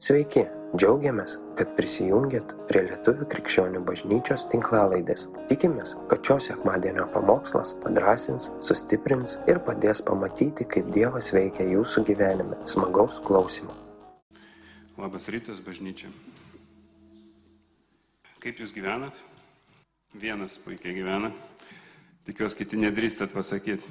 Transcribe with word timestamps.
Sveiki, 0.00 0.46
džiaugiamės, 0.80 1.34
kad 1.58 1.74
prisijungiat 1.76 2.54
prie 2.70 2.86
Lietuvių 2.86 3.26
krikščionių 3.34 3.82
bažnyčios 3.84 4.46
tinklalaidės. 4.48 5.26
Tikimės, 5.50 5.92
kad 6.08 6.24
šios 6.24 6.46
sekmadienio 6.48 7.04
pamokslas 7.12 7.74
padrasins, 7.82 8.46
sustiprins 8.64 9.36
ir 9.44 9.60
padės 9.66 10.00
pamatyti, 10.06 10.64
kaip 10.64 10.88
Dievas 10.96 11.28
veikia 11.36 11.68
jūsų 11.68 12.06
gyvenime. 12.08 12.56
Smagaus 12.64 13.20
klausimų. 13.28 13.76
Labas 14.96 15.28
rytas, 15.28 15.60
bažnyčia. 15.60 16.08
Kaip 18.40 18.64
jūs 18.64 18.72
gyvenat? 18.72 19.20
Vienas 20.16 20.56
puikiai 20.64 20.96
gyvena. 20.96 21.34
Tikiuosi, 22.24 22.62
kiti 22.64 22.80
nedrįstat 22.80 23.36
pasakyti. 23.36 23.84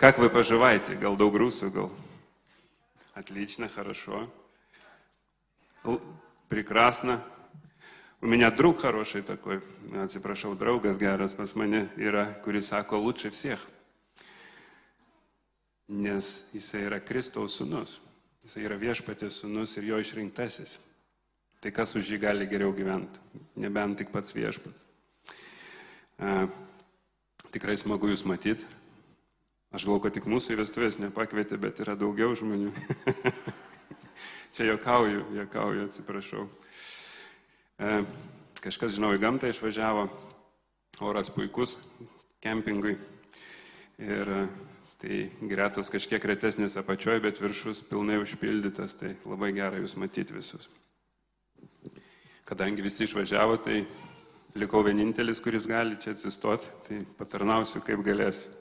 Как 0.00 0.16
вы 0.16 0.30
поживаете? 0.30 0.96
Gal 0.96 1.20
daug 1.20 1.36
rusų, 1.36 1.68
gal? 1.76 1.90
Отлично, 3.12 3.68
хорошо. 3.68 4.30
Л- 5.83 6.01
Прекрасно. 6.49 7.23
У 8.21 8.25
меня 8.25 8.49
друг 8.49 8.79
хороший 8.81 9.21
такой, 9.21 9.61
atsiprašau, 9.93 10.55
draugas 10.55 10.97
geras 10.97 11.35
pas 11.35 11.53
mane 11.55 11.89
yra, 11.97 12.33
kuris 12.43 12.67
sako, 12.67 12.97
лучше 12.97 13.29
всех. 13.29 13.59
Nes 15.87 16.49
jisai 16.53 16.87
yra 16.87 16.99
Kristaus 16.99 17.55
sunus. 17.59 18.01
Jisai 18.43 18.63
yra 18.65 18.77
viešpatės 18.79 19.41
sunus 19.43 19.77
ir 19.77 19.83
jo 19.91 19.99
išrinktasis. 19.99 20.79
Tai 21.61 21.71
kas 21.71 21.95
už 21.95 22.09
jį 22.09 22.19
gali 22.21 22.47
geriau 22.47 22.73
gyventi? 22.73 23.19
Nebent 23.55 23.97
tik 24.01 24.09
pats 24.11 24.33
viešpats. 24.35 24.85
A, 26.17 26.47
tikrai 27.53 27.77
smagu 27.77 28.09
jūs 28.09 28.25
matyti. 28.25 28.65
Aš 29.71 29.85
galvoju, 29.85 30.07
kad 30.07 30.15
tik 30.17 30.25
mūsų 30.25 30.55
į 30.55 30.59
vestuvės 30.63 30.97
nepakvietė, 30.99 31.57
bet 31.59 31.79
yra 31.83 31.95
daugiau 31.99 32.33
žmonių. 32.39 32.71
Čia 34.52 34.64
jokauju, 34.64 35.24
jokauju, 35.32 35.84
atsiprašau. 35.88 36.42
E, 37.80 38.02
kažkas, 38.60 38.92
žinau, 38.98 39.14
į 39.16 39.20
gamtą 39.22 39.48
išvažiavo, 39.48 40.02
oras 41.08 41.30
puikus, 41.32 41.78
kempingui. 42.44 42.98
Ir 44.04 44.28
e, 44.28 44.42
tai 45.00 45.20
gretos 45.48 45.88
kažkiek 45.94 46.26
retesnės 46.28 46.76
apačioje, 46.76 47.22
bet 47.24 47.40
viršus 47.40 47.80
pilnai 47.88 48.18
užpildytas, 48.20 48.98
tai 49.00 49.14
labai 49.24 49.54
gera 49.56 49.80
jūs 49.80 49.96
matyti 49.96 50.36
visus. 50.36 50.68
Kadangi 52.44 52.84
visi 52.84 53.08
išvažiavo, 53.08 53.56
tai 53.64 53.86
likau 54.60 54.84
vienintelis, 54.84 55.40
kuris 55.40 55.64
gali 55.64 55.96
čia 55.96 56.12
atsistoti, 56.12 56.68
tai 56.90 57.00
patarnausiu 57.16 57.80
kaip 57.88 58.04
galėsiu. 58.04 58.52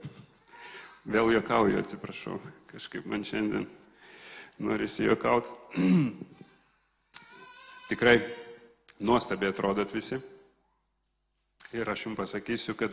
Vėl 1.03 1.35
jokauju, 1.35 1.83
atsiprašau, 1.83 2.39
kažkaip 2.71 3.11
man 3.11 3.27
šiandien 3.27 3.67
norisi 4.59 5.03
jokauti. 5.03 5.49
Tikrai 7.89 8.21
nuostabiai 8.99 9.51
atrodot 9.51 9.93
visi. 9.93 10.19
Ir 11.73 11.89
aš 11.89 12.05
jums 12.05 12.17
pasakysiu, 12.17 12.75
kad 12.75 12.91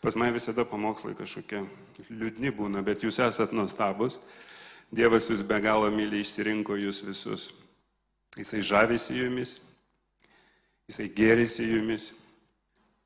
pas 0.00 0.16
mane 0.16 0.32
visada 0.32 0.64
pamokslai 0.64 1.14
kažkokie 1.16 1.64
liūdni 2.08 2.52
būna, 2.56 2.82
bet 2.84 3.04
jūs 3.04 3.20
esat 3.24 3.52
nuostabus. 3.56 4.18
Dievas 4.92 5.28
jūs 5.30 5.42
be 5.46 5.60
galo 5.62 5.90
myli, 5.92 6.20
išsirinko 6.20 6.76
jūs 6.76 7.04
visus. 7.06 7.50
Jisai 8.38 8.60
žavisi 8.62 9.16
jumis, 9.18 9.58
jisai 10.88 11.08
gerisi 11.14 11.66
jumis. 11.66 12.12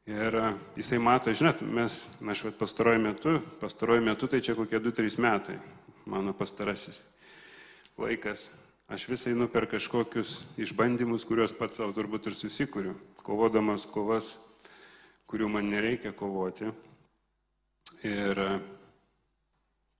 Ir 0.04 0.36
a, 0.36 0.50
jisai 0.76 0.98
mato, 1.00 1.32
žinot, 1.32 1.62
mes, 1.64 1.94
aš 2.28 2.42
vat 2.44 2.58
pastaruoju 2.60 3.00
metu, 3.00 3.38
pastaruoju 3.60 4.04
metu 4.04 4.28
tai 4.28 4.42
čia 4.44 4.52
kokie 4.54 4.76
2-3 4.76 5.16
metai, 5.22 5.56
mano 6.04 6.34
pastarasis 6.36 7.00
laikas. 8.00 8.52
Aš 8.88 9.06
vis 9.08 9.26
einu 9.30 9.48
per 9.48 9.66
kažkokius 9.70 10.42
išbandymus, 10.60 11.24
kuriuos 11.24 11.54
pats 11.56 11.80
savo 11.80 11.94
turbūt 11.96 12.28
ir 12.28 12.36
susikūriu, 12.36 12.92
kovodamas 13.24 13.86
kovas, 13.88 14.34
kurių 15.30 15.48
man 15.56 15.70
nereikia 15.72 16.12
kovoti. 16.12 16.68
Ir 18.04 18.40
a, 18.44 18.50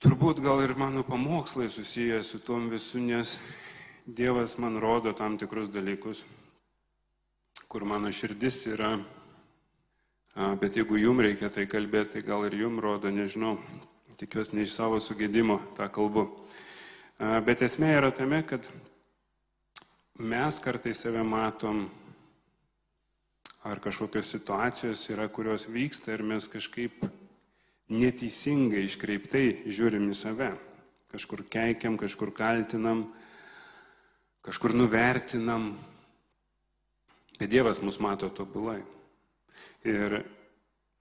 turbūt 0.04 0.42
gal 0.44 0.60
ir 0.64 0.76
mano 0.76 1.02
pamokslai 1.06 1.70
susiję 1.72 2.22
su 2.22 2.38
tom 2.44 2.68
visu, 2.72 3.00
nes 3.00 3.38
Dievas 4.04 4.58
man 4.60 4.76
rodo 4.76 5.14
tam 5.16 5.38
tikrus 5.40 5.70
dalykus, 5.72 6.26
kur 7.72 7.88
mano 7.88 8.12
širdis 8.12 8.66
yra 8.68 8.98
Bet 10.34 10.74
jeigu 10.74 10.98
jum 10.98 11.20
reikia 11.22 11.46
tai 11.46 11.62
kalbėti, 11.70 12.16
tai 12.16 12.20
gal 12.26 12.42
ir 12.48 12.56
jum 12.58 12.80
rodo, 12.82 13.06
nežinau, 13.06 13.52
tikiuosi 14.18 14.56
ne 14.58 14.64
iš 14.66 14.72
savo 14.74 14.98
sugėdimo 14.98 15.60
tą 15.78 15.86
kalbu. 15.94 16.24
Bet 17.18 17.62
esmė 17.62 17.92
yra 17.94 18.10
tame, 18.10 18.40
kad 18.42 18.66
mes 20.18 20.58
kartais 20.62 20.98
save 21.04 21.22
matom, 21.22 21.84
ar 23.64 23.78
kažkokios 23.80 24.32
situacijos 24.34 25.04
yra, 25.14 25.28
kurios 25.30 25.68
vyksta 25.70 26.12
ir 26.12 26.24
mes 26.26 26.48
kažkaip 26.50 27.06
neteisingai 27.94 28.82
iškreiptai 28.88 29.46
žiūrim 29.70 30.10
į 30.10 30.16
save. 30.18 30.50
Kažkur 31.14 31.44
keikiam, 31.46 31.94
kažkur 32.00 32.32
kaltinam, 32.34 33.06
kažkur 34.42 34.74
nuvertinam. 34.74 35.76
Bet 37.38 37.50
Dievas 37.50 37.80
mus 37.82 38.00
mato 38.02 38.26
tobulai. 38.34 38.80
Ir 39.86 40.24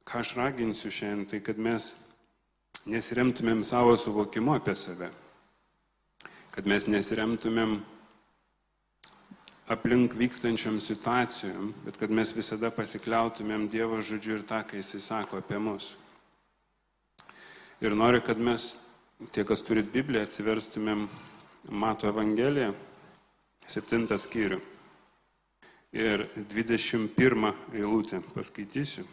ką 0.05 0.21
aš 0.21 0.35
raginsiu 0.37 0.93
šiandien, 0.93 1.27
tai 1.29 1.41
kad 1.41 1.57
mes 1.57 1.93
nesiremtumėm 2.85 3.63
savo 3.65 3.97
suvokimu 3.97 4.53
apie 4.59 4.75
save, 4.77 5.09
kad 6.53 6.69
mes 6.69 6.85
nesiremtumėm 6.85 7.79
aplink 9.73 10.13
vykstančiam 10.19 10.77
situacijom, 10.83 11.71
bet 11.85 11.97
kad 11.97 12.11
mes 12.13 12.33
visada 12.35 12.69
pasikliautumėm 12.73 13.69
Dievo 13.71 14.01
žodžiu 14.05 14.37
ir 14.37 14.43
tą, 14.47 14.61
ką 14.67 14.77
Jisai 14.77 15.01
sako 15.01 15.39
apie 15.41 15.57
mus. 15.57 15.93
Ir 17.81 17.95
noriu, 17.97 18.21
kad 18.23 18.37
mes, 18.37 18.73
tie, 19.33 19.43
kas 19.47 19.63
turit 19.65 19.89
Bibliją, 19.91 20.27
atsiverstumėm 20.27 21.07
Mato 21.71 22.07
Evangeliją, 22.11 22.73
septintą 23.67 24.19
skyrių. 24.19 24.59
Ir 25.93 26.25
21 26.49 27.53
eilutę 27.73 28.21
paskaitysiu. 28.33 29.05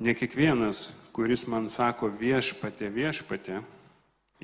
Ne 0.00 0.12
kiekvienas, 0.16 0.90
kuris 1.16 1.46
man 1.48 1.70
sako 1.72 2.10
viešpatė, 2.12 2.90
viešpatė, 2.92 3.62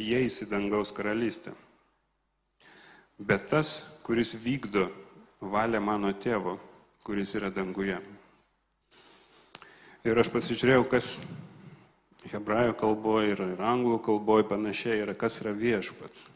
įeis 0.01 0.39
į 0.45 0.49
dangaus 0.49 0.93
karalystę. 0.97 1.53
Bet 3.19 3.49
tas, 3.51 3.83
kuris 4.07 4.35
vykdo 4.39 4.89
valią 5.43 5.81
mano 5.83 6.13
tėvo, 6.15 6.57
kuris 7.05 7.35
yra 7.39 7.51
danguje. 7.55 7.99
Ir 10.03 10.19
aš 10.19 10.31
pasižiūrėjau, 10.35 10.85
kas 10.91 11.17
hebrajų 12.31 12.75
kalboje 12.79 13.35
ir, 13.35 13.43
anglų 13.63 13.99
kalboje 14.03 14.47
panašiai 14.51 15.03
yra, 15.03 15.15
kas 15.19 15.41
yra 15.43 15.53
viešpats. 15.55 16.29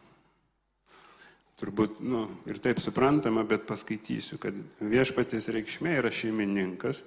Turbūt, 1.57 2.01
nu, 2.05 2.27
ir 2.45 2.61
taip 2.61 2.83
suprantama, 2.85 3.41
bet 3.49 3.65
paskaitysiu, 3.69 4.37
kad 4.43 4.57
viešpatės 4.79 5.49
reikšmė 5.55 5.95
yra 6.03 6.11
šeimininkas, 6.13 7.01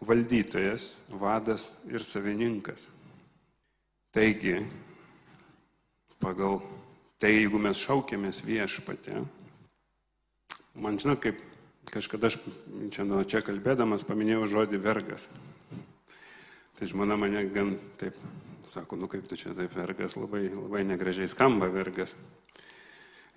valdytojas, 0.00 0.94
vadas 1.12 1.68
ir 1.90 2.04
savininkas. 2.04 2.86
Taigi, 4.16 4.62
pagal 6.22 6.62
tai, 7.22 7.32
jeigu 7.32 7.60
mes 7.62 7.80
šaukėmės 7.80 8.42
viešpatę, 8.46 9.22
man 10.76 10.98
žinot, 11.00 11.20
kaip 11.24 11.40
kažkada 11.90 12.30
aš 12.30 12.38
čia 12.92 13.06
nuo 13.06 13.22
čia 13.24 13.42
kalbėdamas 13.46 14.04
paminėjau 14.08 14.48
žodį 14.56 14.80
vergas. 14.82 15.28
Tai 16.76 16.88
žmona 16.90 17.16
mane 17.16 17.46
gan 17.48 17.76
taip, 18.00 18.16
sako, 18.68 18.98
nu 19.00 19.08
kaip 19.08 19.24
tu 19.30 19.38
čia 19.38 19.54
taip 19.56 19.72
vergas, 19.76 20.18
labai, 20.18 20.50
labai 20.52 20.82
negražiai 20.84 21.30
skamba 21.30 21.70
vergas. 21.72 22.12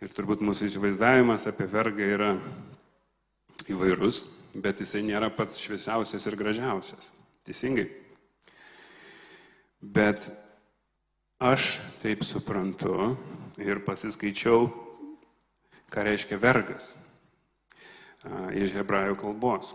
Ir 0.04 0.12
turbūt 0.16 0.44
mūsų 0.44 0.68
įsivaizdavimas 0.68 1.48
apie 1.48 1.68
vergą 1.68 2.08
yra 2.08 2.34
įvairus, 3.72 4.24
bet 4.56 4.84
jisai 4.84 5.04
nėra 5.08 5.30
pats 5.32 5.60
šviesiausias 5.62 6.26
ir 6.28 6.38
gražiausias. 6.40 7.12
Teisingai. 7.48 7.88
Bet 9.80 10.26
aš 11.40 11.80
taip 12.04 12.24
suprantu 12.28 13.16
ir 13.60 13.80
pasiskaičiau, 13.88 14.68
ką 15.90 16.04
reiškia 16.06 16.38
vergas 16.40 16.92
iš 18.52 18.74
hebrajų 18.76 19.16
kalbos. 19.20 19.74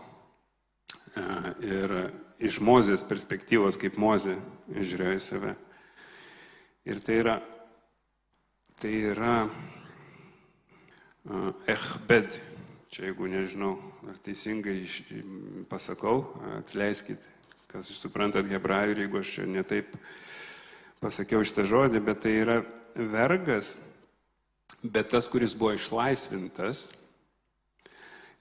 Ir 1.65 2.11
iš 2.37 2.59
Mozės 2.61 3.03
perspektyvos, 3.07 3.77
kaip 3.79 3.97
Mozė 3.97 4.37
žiūrėjo 4.69 5.17
į 5.17 5.23
save. 5.23 5.55
Ir 6.85 6.99
tai 7.01 7.15
yra, 7.17 7.39
tai 8.77 8.91
yra 9.09 9.47
uh, 9.47 9.53
echbed. 11.71 12.37
Čia 12.93 13.09
jeigu 13.09 13.27
nežinau, 13.27 13.73
ar 14.07 14.19
teisingai 14.23 14.77
iš, 14.85 15.01
pasakau, 15.71 16.29
atleiskit, 16.61 17.19
kas 17.71 17.89
suprantat 17.97 18.45
hebrajų 18.47 18.99
jeigu 19.01 19.19
aš 19.19 19.39
netaip 19.49 19.97
pasakiau 21.05 21.45
šitą 21.45 21.67
žodį, 21.69 22.01
bet 22.01 22.25
tai 22.25 22.33
yra 22.41 22.59
vergas, 22.97 23.75
bet 24.81 25.13
tas, 25.13 25.29
kuris 25.29 25.53
buvo 25.53 25.75
išlaisvintas 25.77 26.87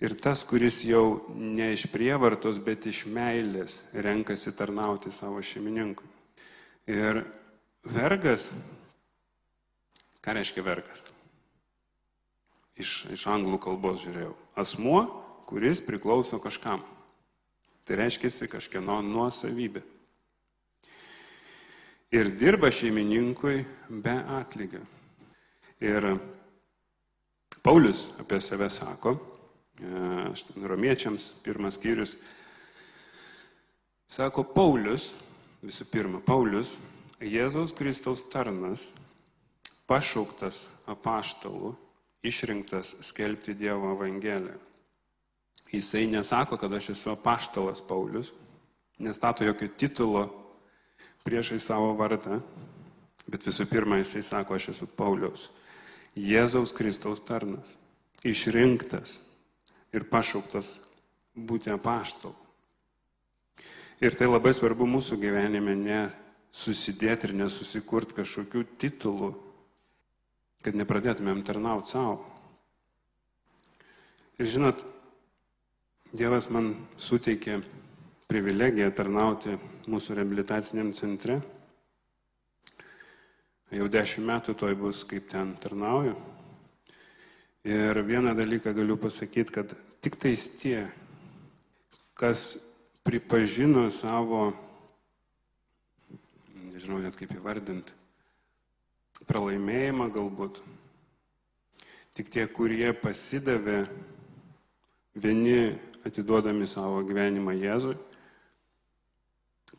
Ir 0.04 0.12
tas, 0.18 0.42
kuris 0.44 0.82
jau 0.84 1.22
ne 1.32 1.70
iš 1.72 1.86
prievartos, 1.92 2.58
bet 2.60 2.84
iš 2.90 3.04
meilės 3.06 3.78
renkasi 3.94 4.52
tarnauti 4.52 5.12
savo 5.14 5.38
šeimininkui. 5.40 6.08
Ir 6.90 7.22
vergas, 7.86 8.50
ką 10.20 10.34
reiškia 10.36 10.64
vergas? 10.66 11.04
Iš, 12.76 12.92
iš 13.14 13.24
anglų 13.30 13.60
kalbos 13.62 14.02
žiūrėjau. 14.02 14.34
Asmuo, 14.58 15.06
kuris 15.46 15.80
priklauso 15.84 16.40
kažkam. 16.42 16.82
Tai 17.86 18.00
reiškia 18.02 18.50
kažkieno 18.50 18.98
nuosavybė. 19.06 19.84
Ir 22.14 22.28
dirba 22.38 22.68
šeimininkui 22.70 23.64
be 23.90 24.12
atlygio. 24.36 24.84
Ir 25.82 26.04
Paulius 27.64 28.04
apie 28.22 28.38
save 28.40 28.68
sako, 28.70 29.16
e, 29.82 29.88
romiečiams 30.62 31.32
pirmas 31.42 31.74
skyrius, 31.74 32.12
sako 34.06 34.44
Paulius, 34.54 35.08
visų 35.64 35.88
pirma, 35.90 36.20
Paulius, 36.22 36.76
Jėzaus 37.18 37.74
Kristaus 37.74 38.22
tarnas, 38.30 38.92
pašauktas 39.90 40.68
apaštalų, 40.86 41.72
išrinktas 42.22 42.94
skelbti 43.10 43.56
Dievo 43.58 43.90
Evangeliją. 43.96 44.60
Jisai 45.72 46.06
nesako, 46.06 46.60
kad 46.62 46.78
aš 46.78 46.92
esu 46.94 47.10
apaštalas 47.10 47.82
Paulius, 47.82 48.30
nestato 49.02 49.42
jokio 49.42 49.72
titulo 49.74 50.43
priešai 51.24 51.58
savo 51.62 51.94
vardą, 51.96 52.40
bet 53.24 53.46
visų 53.46 53.66
pirma 53.70 53.98
jisai 54.00 54.22
sako, 54.24 54.58
aš 54.58 54.70
esu 54.74 54.88
Paulius, 54.96 55.48
Jėzaus 56.14 56.74
Kristaus 56.76 57.22
tarnas, 57.24 57.74
išrinktas 58.24 59.18
ir 59.94 60.04
pašauktas 60.10 60.76
būti 61.34 61.72
apaštalu. 61.74 62.34
Ir 64.04 64.14
tai 64.18 64.28
labai 64.28 64.52
svarbu 64.52 64.86
mūsų 64.90 65.16
gyvenime, 65.22 65.74
ne 65.78 66.00
susidėti 66.54 67.30
ir 67.30 67.36
nesusikurti 67.38 68.18
kažkokių 68.18 68.64
titulų, 68.78 69.30
kad 70.62 70.76
nepradėtumėm 70.76 71.40
tarnauti 71.46 71.94
savo. 71.94 72.18
Ir 74.38 74.50
žinot, 74.50 74.84
Dievas 76.14 76.46
man 76.46 76.76
suteikė 76.94 77.56
privilegiją 78.30 78.90
tarnauti 78.96 79.56
mūsų 79.90 80.16
reabilitaciniam 80.18 80.92
centre. 80.96 81.40
Jau 83.74 83.88
dešimt 83.90 84.26
metų 84.28 84.54
toj 84.58 84.76
bus, 84.78 85.02
kaip 85.08 85.26
ten 85.32 85.54
tarnauju. 85.60 86.14
Ir 87.64 87.98
vieną 88.04 88.34
dalyką 88.36 88.74
galiu 88.76 88.96
pasakyti, 89.00 89.52
kad 89.52 89.74
tik 90.04 90.18
tais 90.20 90.44
tie, 90.60 90.84
kas 92.14 92.60
pripažino 93.04 93.88
savo, 93.90 94.52
nežinau 96.70 97.00
net 97.00 97.16
kaip 97.16 97.32
įvardinti, 97.34 97.96
pralaimėjimą 99.28 100.10
galbūt, 100.12 100.60
tik 102.14 102.30
tie, 102.30 102.44
kurie 102.46 102.92
pasidavė, 102.92 103.84
vieni 105.16 105.74
atiduodami 106.04 106.68
savo 106.68 107.00
gyvenimą 107.06 107.56
Jėzui, 107.56 107.96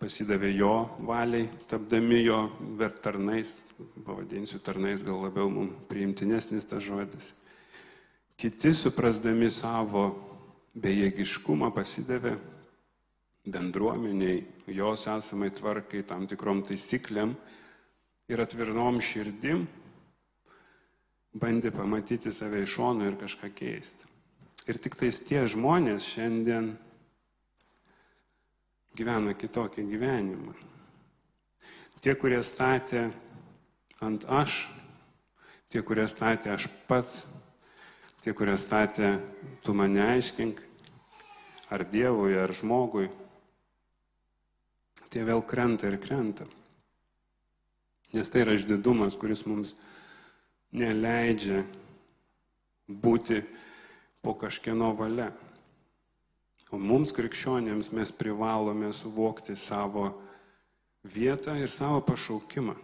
pasidavė 0.05 0.51
jo 0.53 0.73
valiai, 1.01 1.47
tapdami 1.69 2.19
jo 2.21 2.43
vertarnais, 2.77 3.57
pavadinsiu 4.05 4.59
tarnais, 4.61 5.01
gal 5.01 5.23
labiau 5.25 5.49
mums 5.49 5.79
priimtinesnis 5.89 6.67
tas 6.69 6.83
žodis. 6.85 7.31
Kiti 8.37 8.73
suprasdami 8.75 9.49
savo 9.49 10.05
bejėgiškumą 10.77 11.71
pasidavė 11.73 12.35
bendruomeniai, 13.49 14.43
jos 14.75 15.07
esamai 15.09 15.49
tvarkai, 15.55 16.03
tam 16.05 16.27
tikrom 16.29 16.61
taisyklėm 16.65 17.33
ir 18.29 18.41
atvirnom 18.45 19.01
širdim 19.01 19.65
bandė 21.35 21.71
pamatyti 21.73 22.33
save 22.33 22.61
iš 22.63 22.77
šono 22.77 23.07
ir 23.09 23.17
kažką 23.19 23.49
keisti. 23.57 24.11
Ir 24.69 24.77
tik 24.81 24.97
tais 24.97 25.17
tie 25.25 25.45
žmonės 25.49 26.05
šiandien 26.13 26.75
gyvena 28.95 29.35
kitokį 29.37 29.85
gyvenimą. 29.91 30.55
Tie, 32.01 32.13
kurie 32.19 32.41
statė 32.45 33.07
ant 34.05 34.25
aš, 34.29 34.65
tie, 35.69 35.81
kurie 35.85 36.05
statė 36.09 36.53
aš 36.53 36.69
pats, 36.89 37.23
Tie, 38.25 38.31
kurie 38.33 38.55
statė, 38.57 39.19
tu 39.61 39.75
mane 39.77 40.01
aiškink, 40.01 40.57
ar 41.69 41.83
Dievui, 41.85 42.31
ar 42.41 42.49
žmogui, 42.57 43.11
tie 45.13 45.21
vėl 45.27 45.43
krenta 45.45 45.85
ir 45.85 45.99
krenta. 46.01 46.47
Nes 48.17 48.33
tai 48.33 48.41
yra 48.41 48.55
išdidumas, 48.57 49.13
kuris 49.21 49.45
mums 49.45 49.75
neleidžia 50.73 51.61
būti 52.89 53.43
po 54.25 54.33
kažkieno 54.33 54.89
valia. 54.97 55.29
O 56.75 56.79
mums 56.81 57.13
krikščionėms 57.15 57.93
mes 57.95 58.09
privalome 58.11 58.89
suvokti 58.91 59.53
savo 59.55 60.09
vietą 61.07 61.53
ir 61.55 61.71
savo 61.71 62.01
pašaukimą. 62.03 62.75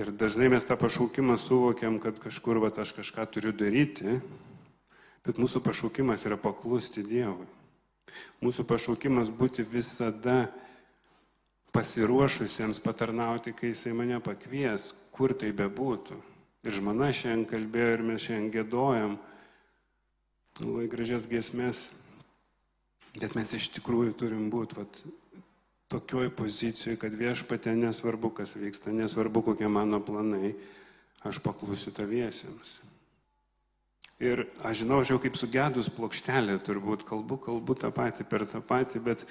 Ir 0.00 0.08
dažnai 0.16 0.48
mes 0.48 0.64
tą 0.64 0.78
pašaukimą 0.80 1.36
suvokiam, 1.36 1.98
kad 2.00 2.16
kažkur 2.22 2.62
va, 2.62 2.70
aš 2.72 2.94
kažką 2.96 3.26
turiu 3.34 3.52
daryti, 3.52 4.16
bet 5.20 5.36
mūsų 5.36 5.60
pašaukimas 5.68 6.24
yra 6.24 6.40
paklusti 6.40 7.04
Dievui. 7.04 7.44
Mūsų 8.40 8.64
pašaukimas 8.64 9.28
būti 9.28 9.68
visada 9.68 10.46
pasiruošusiems 11.76 12.80
patarnauti, 12.80 13.52
kai 13.52 13.74
Jisai 13.74 13.92
mane 13.92 14.16
pakvies, 14.24 14.94
kur 15.12 15.36
tai 15.36 15.52
bebūtų. 15.52 16.16
Ir 16.64 16.80
žmona 16.80 17.12
šiandien 17.12 17.44
kalbėjo 17.52 17.94
ir 17.98 18.08
mes 18.14 18.24
šiandien 18.30 18.52
gėdojam 18.56 19.18
labai 20.64 20.88
gražias 20.88 21.28
giesmės, 21.28 21.90
bet 23.20 23.34
mes 23.38 23.54
iš 23.56 23.70
tikrųjų 23.76 24.14
turim 24.18 24.48
būti 24.52 24.78
vat, 24.78 25.00
tokioj 25.92 26.30
pozicijoje, 26.36 26.98
kad 27.00 27.16
viešpatė 27.16 27.72
nesvarbu, 27.78 28.30
kas 28.36 28.54
vyksta, 28.58 28.92
nesvarbu, 28.92 29.42
kokie 29.46 29.68
mano 29.72 30.00
planai, 30.04 30.52
aš 31.26 31.40
paklusiu 31.44 31.92
taviesiems. 31.96 32.78
Ir 34.18 34.48
aš 34.66 34.82
žinau, 34.82 35.00
aš 35.00 35.12
jau 35.14 35.20
kaip 35.22 35.38
sugedus 35.38 35.88
plokštelė 35.94 36.58
turbūt 36.66 37.04
kalbu, 37.08 37.38
kalbu 37.40 37.76
tą 37.78 37.92
patį 37.94 38.26
per 38.28 38.44
tą 38.50 38.60
patį, 38.60 39.02
bet, 39.06 39.24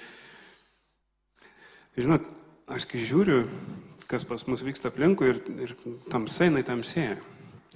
žinot, 1.96 2.24
aš 2.72 2.88
kai 2.88 3.02
žiūriu, 3.04 3.42
kas 4.08 4.24
pas 4.24 4.46
mus 4.48 4.64
vyksta 4.64 4.88
aplinkui 4.88 5.28
ir, 5.34 5.42
ir 5.60 5.74
tamsai, 6.08 6.48
jinai 6.48 6.64
tamsėja. 6.66 7.18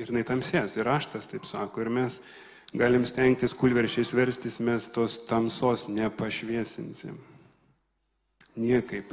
Ir 0.00 0.08
jinai 0.08 0.24
tamsės, 0.24 0.78
ir 0.78 0.88
raštas 0.88 1.28
taip 1.28 1.44
sako, 1.44 1.84
ir 1.84 1.90
mes 1.92 2.22
galim 2.72 3.04
stengtis 3.04 3.54
kulveršiais 3.54 4.12
verstis, 4.16 4.58
mes 4.60 4.88
tos 4.92 5.18
tamsos 5.28 5.86
nepašviesinsim. 5.88 7.18
Niekaip. 8.56 9.12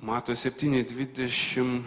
Mato 0.00 0.34
7, 0.36 0.84
20, 0.84 1.82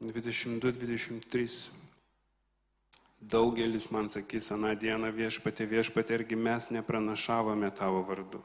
22, 0.00 0.72
23. 0.72 1.70
Daugelis 3.20 3.90
man 3.90 4.10
sakys, 4.10 4.52
aną 4.54 4.74
dieną 4.78 5.10
viešpatė, 5.14 5.66
viešpatė, 5.66 6.20
argi 6.20 6.36
mes 6.38 6.68
nepranašavome 6.70 7.70
tavo 7.74 8.02
vardu. 8.06 8.42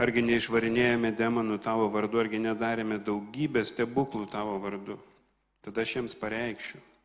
Argi 0.00 0.22
neišvarinėjome 0.24 1.10
demonų 1.16 1.58
tavo 1.64 1.88
vardu, 1.92 2.20
argi 2.20 2.40
nedarėme 2.40 3.00
daugybę 3.00 3.64
stebuklų 3.64 4.28
tavo 4.32 4.58
vardu. 4.60 4.98
Tada 5.64 5.84
aš 5.84 5.96
jiems 5.96 6.16
pareikščiau. 6.20 6.95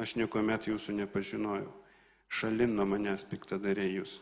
Aš 0.00 0.16
niekuomet 0.16 0.70
jūsų 0.70 0.94
nepažinojau. 1.02 1.68
Šalin 2.32 2.72
nuo 2.78 2.86
manęs 2.88 3.26
piktadarė 3.28 3.90
jūs. 3.90 4.16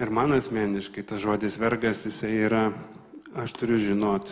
Ir 0.00 0.12
man 0.12 0.32
asmeniškai 0.36 1.04
tas 1.08 1.20
žodis 1.24 1.58
vergas, 1.60 2.02
jisai 2.08 2.32
yra, 2.46 2.62
aš 3.36 3.52
turiu 3.56 3.76
žinot, 3.80 4.28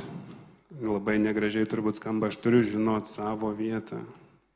labai 0.81 1.19
negražiai 1.21 1.69
turbūt 1.69 2.01
skamba, 2.01 2.29
aš 2.29 2.41
turiu 2.41 2.63
žinot 2.65 3.13
savo 3.13 3.53
vietą. 3.57 4.01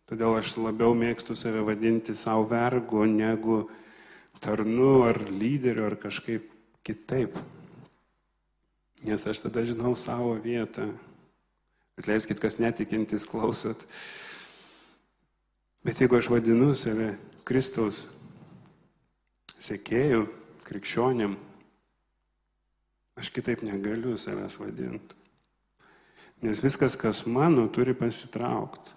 Todėl 0.09 0.39
aš 0.39 0.55
labiau 0.57 0.95
mėgstu 0.97 1.37
save 1.37 1.61
vadinti 1.65 2.17
savo 2.17 2.47
vergu, 2.49 3.05
negu 3.05 3.67
tarnu 4.41 5.03
ar 5.05 5.21
lyderiu 5.29 5.85
ar 5.85 5.99
kažkaip 6.01 6.49
kitaip. 6.85 7.37
Nes 9.05 9.27
aš 9.29 9.45
tada 9.45 9.67
žinau 9.69 9.93
savo 10.01 10.33
vietą. 10.41 10.89
Atleiskit, 12.01 12.41
kas 12.41 12.57
netikintis 12.57 13.29
klausot. 13.29 13.85
Bet 15.85 16.01
jeigu 16.01 16.19
aš 16.19 16.29
vadinu 16.33 16.73
save 16.77 17.13
Kristaus 17.49 18.07
sekėjų, 19.59 20.27
krikščionim, 20.67 21.37
aš 23.19 23.31
kitaip 23.35 23.65
negaliu 23.67 24.17
savęs 24.21 24.59
vadinti. 24.61 25.17
Nes 26.45 26.61
viskas, 26.63 26.95
kas 26.99 27.25
mano, 27.27 27.67
turi 27.73 27.97
pasitraukti. 27.99 28.95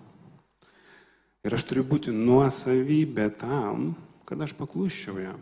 Ir 1.42 1.56
aš 1.58 1.66
turiu 1.66 1.86
būti 1.88 2.14
nuosavybė 2.14 3.32
tam, 3.42 3.96
kad 4.30 4.44
aš 4.46 4.54
paklūščiau 4.60 5.18
jam. 5.24 5.40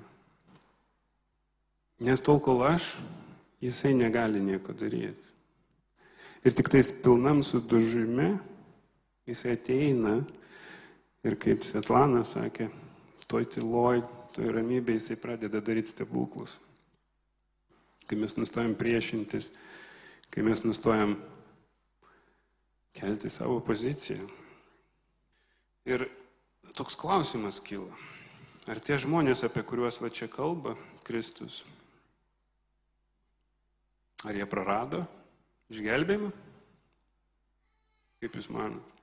Nes 1.99 2.23
tol, 2.23 2.39
kol 2.39 2.63
aš, 2.63 2.93
jisai 3.59 3.91
negali 3.97 4.39
nieko 4.39 4.71
daryti. 4.71 5.27
Ir 6.47 6.55
tik 6.55 6.71
tais 6.71 6.93
pilnam 7.03 7.43
sudužime 7.43 8.37
jisai 9.27 9.57
ateina 9.57 10.21
ir 11.27 11.35
kaip 11.39 11.65
Svetlana 11.67 12.23
sakė, 12.27 12.69
toj 13.29 13.47
tyloj, 13.55 14.03
toj 14.35 14.51
ramybėje 14.55 15.01
jisai 15.01 15.19
pradeda 15.19 15.61
daryti 15.61 15.93
stebuklus. 15.93 16.57
Kai 18.09 18.17
mes 18.17 18.33
nustojam 18.39 18.73
priešintis, 18.77 19.51
kai 20.33 20.45
mes 20.45 20.63
nustojam 20.65 21.17
kelti 22.97 23.29
savo 23.29 23.59
poziciją. 23.61 24.25
Ir 25.89 26.07
toks 26.77 26.97
klausimas 26.99 27.61
kyla. 27.63 27.93
Ar 28.69 28.81
tie 28.83 28.97
žmonės, 29.01 29.41
apie 29.45 29.63
kuriuos 29.65 29.97
va 30.01 30.11
čia 30.13 30.27
kalba 30.29 30.75
Kristus, 31.07 31.63
ar 34.27 34.37
jie 34.37 34.45
prarado 34.49 35.01
išgelbėjimą? 35.73 36.29
Kaip 38.19 38.35
Jūs 38.35 38.49
manote? 38.51 38.98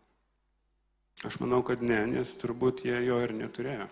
Aš 1.25 1.38
manau, 1.40 1.62
kad 1.64 1.80
ne, 1.80 2.02
nes 2.11 2.35
turbūt 2.37 2.82
jie 2.85 2.99
jo 3.06 3.16
ir 3.25 3.32
neturėjo. 3.32 3.87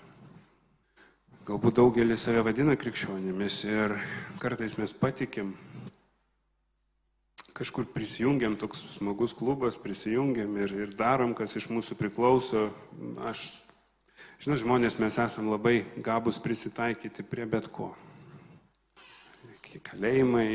Galbūt 1.49 1.79
daugelis 1.79 2.25
save 2.25 2.43
vadina 2.45 2.77
krikščionimis 2.77 3.63
ir 3.65 3.95
kartais 4.41 4.77
mes 4.77 4.93
patikim, 4.97 5.55
kažkur 7.57 7.89
prisijungiam, 7.95 8.59
toks 8.61 8.83
smagus 8.99 9.33
klubas, 9.37 9.81
prisijungiam 9.81 10.57
ir, 10.61 10.77
ir 10.85 10.95
darom, 10.99 11.33
kas 11.39 11.57
iš 11.57 11.71
mūsų 11.73 11.97
priklauso. 11.97 12.67
Aš, 13.25 13.47
žinot, 14.45 14.61
žmonės 14.61 15.01
mes 15.01 15.17
esam 15.25 15.49
labai 15.53 15.83
gabus 15.97 16.43
prisitaikyti 16.45 17.25
prie 17.25 17.49
bet 17.49 17.73
ko. 17.73 17.95
Kalėjimai, 19.85 20.49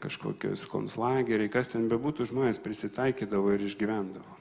kažkokios 0.00 0.62
konslageriai, 0.72 1.50
kas 1.52 1.74
ten 1.74 1.90
bebūtų, 1.90 2.30
žmonės 2.30 2.62
prisitaikydavo 2.64 3.52
ir 3.58 3.66
išgyvendavo. 3.66 4.37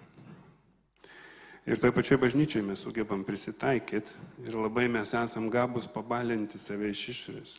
Ir 1.68 1.76
toje 1.76 1.92
pačioje 1.92 2.22
bažnyčioje 2.22 2.64
mes 2.64 2.80
sugebam 2.80 3.26
prisitaikyti 3.28 4.14
ir 4.48 4.56
labai 4.56 4.86
mes 4.88 5.12
esam 5.12 5.50
gabus 5.52 5.88
pabalinti 5.92 6.56
save 6.56 6.94
iš 6.94 7.02
išorės. 7.12 7.56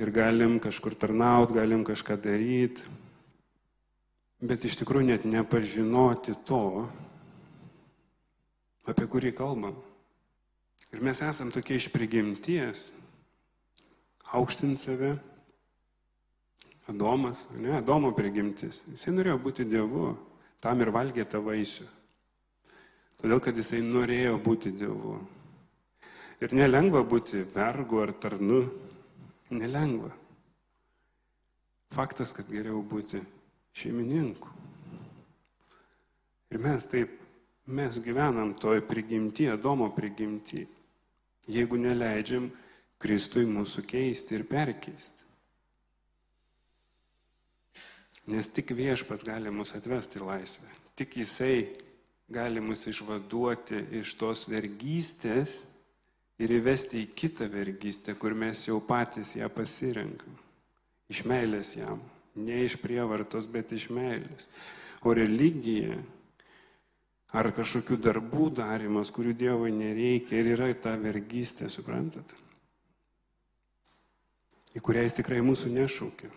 Ir 0.00 0.10
galim 0.12 0.58
kažkur 0.60 0.92
tarnauti, 1.00 1.56
galim 1.56 1.80
kažką 1.84 2.18
daryti, 2.20 2.84
bet 4.36 4.64
iš 4.68 4.76
tikrųjų 4.82 5.06
net 5.08 5.24
nepažinoti 5.24 6.34
to, 6.44 6.88
apie 8.84 9.06
kurį 9.08 9.32
kalbam. 9.36 9.78
Ir 10.92 11.00
mes 11.00 11.22
esam 11.24 11.48
tokie 11.52 11.78
iš 11.80 11.86
prigimties, 11.92 12.90
aukštinti 14.36 14.82
save. 14.82 15.14
Adomas, 16.90 17.46
ne, 17.54 17.78
Adomo 17.78 18.10
prigimtis. 18.12 18.82
Jisai 18.90 19.14
norėjo 19.14 19.38
būti 19.40 19.64
Dievu, 19.68 20.10
tam 20.60 20.80
ir 20.82 20.92
valgė 20.92 21.24
tą 21.24 21.40
vaisių. 21.44 21.86
Todėl, 23.20 23.40
kad 23.44 23.58
jisai 23.58 23.82
norėjo 23.84 24.38
būti 24.40 24.72
Dievu. 24.72 25.18
Ir 26.40 26.54
nelengva 26.56 27.02
būti 27.04 27.42
vergu 27.52 28.00
ar 28.00 28.14
tarnu. 28.16 28.62
Nelengva. 29.52 30.08
Faktas, 31.92 32.32
kad 32.32 32.48
geriau 32.48 32.80
būti 32.86 33.20
šeimininku. 33.76 34.48
Ir 36.50 36.62
mes 36.62 36.86
taip, 36.88 37.12
mes 37.66 37.98
gyvenam 38.02 38.54
toj 38.58 38.80
prigimti, 38.88 39.50
Adomo 39.50 39.90
prigimti, 39.94 40.64
jeigu 41.50 41.78
neleidžiam 41.82 42.48
Kristui 43.00 43.44
mūsų 43.48 43.84
keisti 43.90 44.38
ir 44.38 44.46
perkeisti. 44.48 45.26
Nes 48.30 48.48
tik 48.48 48.72
viešpas 48.76 49.24
gali 49.26 49.50
mus 49.52 49.74
atvesti 49.74 50.20
į 50.20 50.26
laisvę. 50.26 50.68
Tik 50.98 51.16
jisai 51.22 51.54
gali 52.30 52.60
mus 52.62 52.86
išvaduoti 52.86 53.82
iš 54.00 54.14
tos 54.18 54.46
vergystės 54.48 55.64
ir 56.40 56.54
įvesti 56.54 57.02
į 57.02 57.10
kitą 57.18 57.50
vergystę, 57.50 58.14
kur 58.14 58.36
mes 58.38 58.62
jau 58.68 58.78
patys 58.80 59.34
ją 59.36 59.50
pasirinkam. 59.52 60.38
Iš 61.10 61.24
meilės 61.26 61.74
jam. 61.76 61.98
Ne 62.38 62.62
iš 62.64 62.78
prievartos, 62.78 63.48
bet 63.50 63.74
iš 63.74 63.88
meilės. 63.90 64.46
O 65.02 65.12
religija 65.16 65.98
ar 67.34 67.50
kažkokių 67.54 67.98
darbų 67.98 68.50
darimas, 68.60 69.10
kurių 69.10 69.34
Dievui 69.38 69.72
nereikia 69.74 70.38
ir 70.38 70.52
yra 70.54 70.70
ta 70.74 70.94
vergystė, 70.98 71.68
suprantate? 71.70 72.38
Į 74.70 74.82
kurią 74.86 75.02
jis 75.02 75.18
tikrai 75.18 75.42
mūsų 75.42 75.72
nešaukia. 75.74 76.30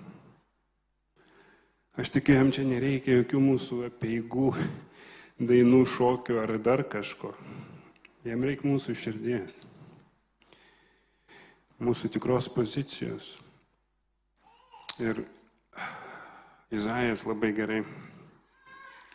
Aš 2.01 2.09
tikiu, 2.15 2.33
jam 2.33 2.49
čia 2.49 2.63
nereikia 2.65 3.19
jokių 3.19 3.39
mūsų 3.43 3.83
apieigų 3.91 4.47
dainų 5.39 5.83
šokių 5.89 6.39
ar 6.43 6.57
dar 6.61 6.83
kažko. 6.85 7.33
Jam 8.23 8.43
reikia 8.45 8.69
mūsų 8.69 8.95
širdies, 8.95 9.57
mūsų 11.83 12.13
tikros 12.15 12.47
pozicijos. 12.53 13.33
Ir 15.01 15.23
Izaijas 16.73 17.25
labai 17.25 17.51
gerai 17.53 17.81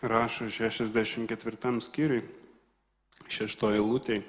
rašo 0.02 0.46
64 0.50 1.80
skyriui, 1.82 2.22
šeštoje 3.26 3.80
lūtėje. 3.82 4.22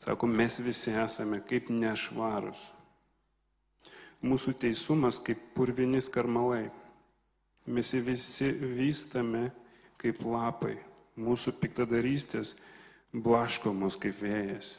Sako, 0.00 0.26
mes 0.26 0.56
visi 0.64 0.94
esame 0.96 1.42
kaip 1.44 1.68
nešvarus. 1.68 2.62
Mūsų 4.24 4.54
teisumas 4.62 5.20
kaip 5.20 5.40
purvinis 5.54 6.08
karmalai. 6.12 6.70
Mes 7.68 7.92
visi 7.92 8.48
vystame 8.50 9.50
kaip 10.00 10.22
lapai, 10.24 10.78
mūsų 11.20 11.54
piktadarystės 11.60 12.54
blaško 13.12 13.72
mus 13.76 13.98
kaip 14.00 14.16
vėjas. 14.22 14.78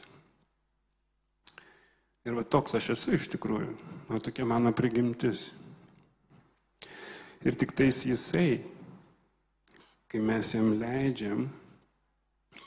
Ir 2.22 2.36
va 2.38 2.44
toks 2.46 2.76
aš 2.78 2.92
esu 2.94 3.16
iš 3.16 3.28
tikrųjų, 3.32 3.72
o 4.10 4.18
tokia 4.22 4.46
mano 4.46 4.70
prigimtis. 4.74 5.50
Ir 7.42 7.58
tik 7.58 7.74
tais 7.74 8.04
jisai, 8.06 8.62
kai 10.06 10.20
mes 10.22 10.52
jam 10.54 10.70
leidžiam, 10.78 11.48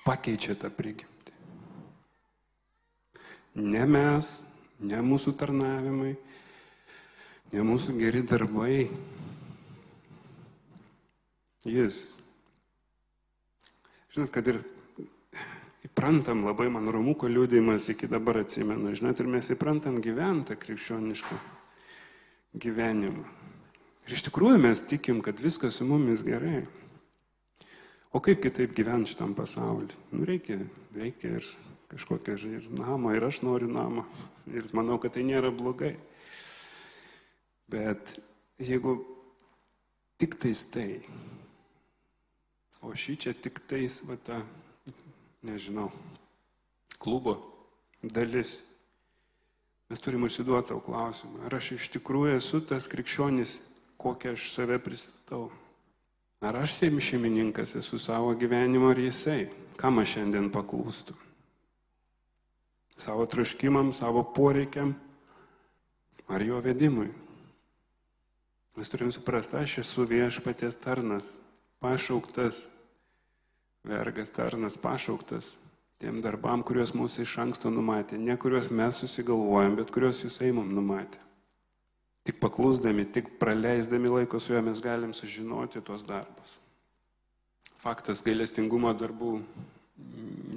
pakeičia 0.03 0.57
tą 0.59 0.71
prigimtį. 0.75 1.35
Ne 3.63 3.85
mes, 3.88 4.31
ne 4.83 5.00
mūsų 5.00 5.31
tarnavimai, 5.39 6.17
ne 7.53 7.63
mūsų 7.63 7.95
geri 8.01 8.25
darbai. 8.27 8.89
Jis 11.65 12.03
Žinot, 14.15 14.29
kad 14.31 14.48
ir 14.48 14.62
įprantam 15.84 16.45
labai 16.48 16.69
man 16.72 16.86
Romuko 16.88 17.27
liūdėjimas 17.27 17.89
iki 17.91 18.07
dabar 18.07 18.38
atsimenu, 18.45 18.93
žinot, 18.95 19.19
ir 19.19 19.27
mes 19.27 19.50
įprantam 19.51 19.98
gyventą 20.00 20.55
krikščionišką 20.55 21.39
gyvenimą. 22.63 23.25
Ir 24.07 24.15
iš 24.15 24.24
tikrųjų 24.29 24.62
mes 24.63 24.86
tikim, 24.88 25.19
kad 25.25 25.43
viskas 25.43 25.81
su 25.81 25.89
mumis 25.89 26.24
gerai. 26.24 26.62
O 28.15 28.24
kaip 28.24 28.39
kitaip 28.39 28.72
gyventi 28.77 29.12
šitam 29.12 29.36
pasauliu? 29.36 29.91
Nu, 30.15 30.24
reikia, 30.24 30.62
reikia 30.95 31.36
ir 31.36 31.51
kažkokio 31.91 32.39
ir 32.55 32.72
namo, 32.72 33.12
ir 33.12 33.27
aš 33.27 33.41
noriu 33.43 33.67
namo. 33.67 34.07
Ir 34.48 34.72
manau, 34.77 34.95
kad 35.03 35.17
tai 35.17 35.27
nėra 35.27 35.51
blogai. 35.51 35.98
Bet 37.67 38.15
jeigu 38.63 39.01
tik 40.15 40.39
tais 40.39 40.63
tai, 40.72 41.01
O 42.86 42.94
šį 42.94 43.15
čia 43.18 43.34
tik 43.34 43.63
tais, 43.65 43.98
va 44.06 44.13
ta, 44.22 44.44
nežinau, 45.46 45.89
klubo 47.01 47.39
dalis. 48.13 48.60
Mes 49.89 50.01
turime 50.01 50.30
užsiduoti 50.30 50.70
savo 50.70 50.82
klausimą, 50.86 51.44
ar 51.46 51.58
aš 51.58 51.75
iš 51.75 51.89
tikrųjų 51.98 52.38
esu 52.38 52.62
tas 52.65 52.89
krikščionis, 52.89 53.60
kokią 54.01 54.34
aš 54.38 54.50
save 54.54 54.77
pristatau. 54.82 55.48
Ar 56.46 56.58
aš 56.62 56.77
seim 56.77 57.00
šeimininkas 57.01 57.74
esu 57.80 57.98
savo 58.01 58.34
gyvenimo 58.38 58.92
ar 58.94 59.01
jisai, 59.01 59.48
kam 59.82 60.01
aš 60.01 60.18
šiandien 60.18 60.51
paklūstu. 60.54 61.18
Savo 62.98 63.25
troškimam, 63.30 63.89
savo 63.94 64.24
poreikiam 64.24 64.94
ar 66.30 66.42
jo 66.46 66.62
vedimui. 66.62 67.10
Mes 68.75 68.89
turim 68.92 69.10
suprasti, 69.13 69.58
aš 69.58 69.80
esu 69.86 70.06
viešpaties 70.10 70.77
tarnas, 70.84 71.36
pašauktas 71.80 72.65
vergas 73.86 74.34
tarnas 74.34 74.77
pašauktas 74.82 75.56
tiem 76.01 76.20
darbam, 76.24 76.63
kuriuos 76.65 76.92
mūsų 76.96 77.24
iš 77.24 77.36
anksto 77.44 77.72
numatė, 77.72 78.18
ne 78.20 78.36
kuriuos 78.39 78.68
mes 78.74 79.00
susigalvojam, 79.04 79.77
bet 79.80 79.94
kuriuos 79.96 80.24
jisai 80.25 80.51
mums 80.56 80.74
numatė. 80.75 81.22
Tik 82.25 82.39
paklusdami, 82.42 83.06
tik 83.06 83.36
praleisdami 83.39 84.10
laiko 84.10 84.42
su 84.42 84.54
juo 84.54 84.62
mes 84.65 84.82
galim 84.82 85.13
sužinoti 85.13 85.82
tuos 85.86 86.04
darbus. 86.08 86.58
Faktas 87.82 88.24
gailestingumo 88.25 88.89
darbų 88.98 89.38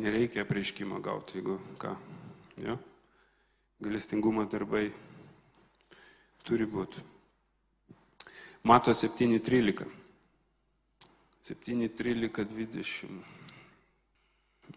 nereikia 0.01 0.47
prieškimo 0.49 1.01
gauti, 1.05 1.39
jeigu 1.39 1.59
ką. 1.81 1.93
Jo? 2.65 2.79
Gailestingumo 3.85 4.47
darbai 4.49 4.89
turi 6.49 6.67
būti. 6.67 7.05
Mato 8.65 8.91
7.13. 8.97 9.98
7.13.20. 11.49 13.09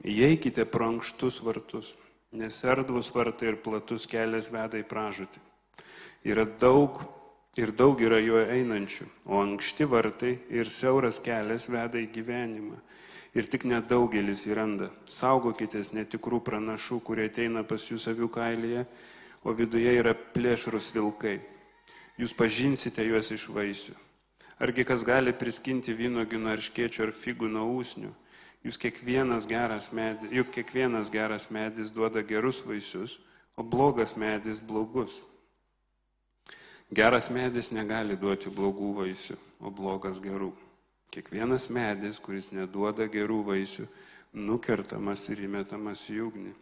Įeikite 0.08 0.64
pro 0.64 0.88
ankštus 0.88 1.42
vartus, 1.44 1.90
nes 2.32 2.60
erdvus 2.64 3.10
vartai 3.12 3.50
ir 3.52 3.58
platus 3.60 4.06
kelias 4.08 4.48
veda 4.54 4.80
į 4.80 4.86
pražūtį. 4.88 5.42
Yra 6.32 6.46
daug 6.46 7.02
ir 7.60 7.74
daug 7.76 8.00
yra 8.00 8.22
juo 8.24 8.40
einančių, 8.40 9.08
o 9.28 9.42
ankšti 9.44 9.88
vartai 9.92 10.32
ir 10.48 10.72
siauras 10.72 11.20
kelias 11.20 11.68
veda 11.68 12.00
į 12.00 12.08
gyvenimą. 12.16 12.80
Ir 13.36 13.48
tik 13.52 13.66
nedaugelis 13.68 14.46
jį 14.48 14.56
randa. 14.56 14.88
Saugokitės 15.08 15.92
netikrų 15.96 16.40
pranašų, 16.48 17.02
kurie 17.04 17.28
ateina 17.28 17.64
pas 17.68 17.84
jūs 17.88 18.08
avių 18.12 18.30
kailyje, 18.32 18.86
o 19.44 19.52
viduje 19.56 19.92
yra 20.00 20.16
plėšrus 20.16 20.92
vilkai. 20.96 21.40
Jūs 22.20 22.36
pažinsite 22.36 23.04
juos 23.08 23.32
iš 23.36 23.50
vaisių. 23.52 23.96
Argi 24.62 24.84
kas 24.86 25.02
gali 25.02 25.34
priskinti 25.34 25.96
vynogių 25.98 26.38
nuo 26.38 26.52
arškėčių 26.54 27.08
ar 27.08 27.12
figų 27.18 27.48
nuo 27.50 27.64
ūsnių? 27.80 28.12
Jūs 28.62 28.78
kiekvienas 28.78 29.48
geras 29.50 29.88
medis, 29.90 30.30
juk 30.30 30.52
kiekvienas 30.54 31.10
geras 31.10 31.48
medis 31.50 31.90
duoda 31.90 32.22
gerus 32.22 32.60
vaisius, 32.62 33.16
o 33.58 33.66
blogas 33.66 34.14
medis 34.14 34.60
blogus. 34.62 35.16
Geras 36.94 37.32
medis 37.34 37.72
negali 37.74 38.14
duoti 38.20 38.52
blogų 38.54 38.92
vaisių, 39.00 39.38
o 39.66 39.72
blogas 39.74 40.22
gerų. 40.22 40.52
Kiekvienas 41.12 41.66
medis, 41.74 42.20
kuris 42.22 42.52
neduoda 42.54 43.08
gerų 43.10 43.40
vaisių, 43.48 43.88
nukertamas 44.38 45.26
ir 45.34 45.42
įmetamas 45.48 46.06
į 46.14 46.20
ugnį. 46.28 46.54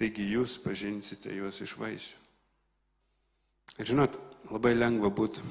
Taigi 0.00 0.30
jūs 0.32 0.56
pažinsite 0.64 1.36
juos 1.36 1.60
iš 1.60 1.76
vaisių. 1.76 2.16
Ir 3.82 3.92
žinot, 3.92 4.16
labai 4.48 4.72
lengva 4.78 5.12
būti 5.12 5.44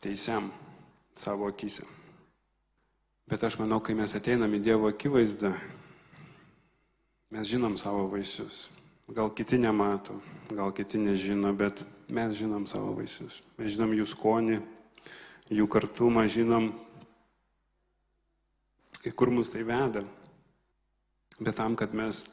teisiam 0.00 0.50
savo 1.14 1.48
akise. 1.48 1.84
Bet 3.30 3.44
aš 3.44 3.60
manau, 3.60 3.78
kai 3.78 3.94
mes 3.94 4.14
ateinam 4.16 4.50
į 4.56 4.62
Dievo 4.64 4.88
akivaizdą, 4.90 5.52
mes 7.30 7.46
žinom 7.46 7.76
savo 7.78 8.08
vaisius. 8.10 8.68
Gal 9.10 9.30
kiti 9.34 9.58
nemato, 9.58 10.16
gal 10.50 10.72
kiti 10.74 10.98
nežino, 10.98 11.52
bet 11.54 11.84
mes 12.10 12.34
žinom 12.38 12.66
savo 12.66 12.96
vaisius. 12.98 13.40
Mes 13.58 13.74
žinom 13.74 13.94
jų 13.94 14.06
skonį, 14.10 14.58
jų 15.50 15.66
kartumą, 15.70 16.24
žinom, 16.30 16.72
į 19.06 19.12
kur 19.14 19.30
mus 19.34 19.50
tai 19.52 19.62
veda. 19.66 20.02
Bet 21.40 21.56
tam, 21.58 21.76
kad 21.78 21.94
mes 21.96 22.24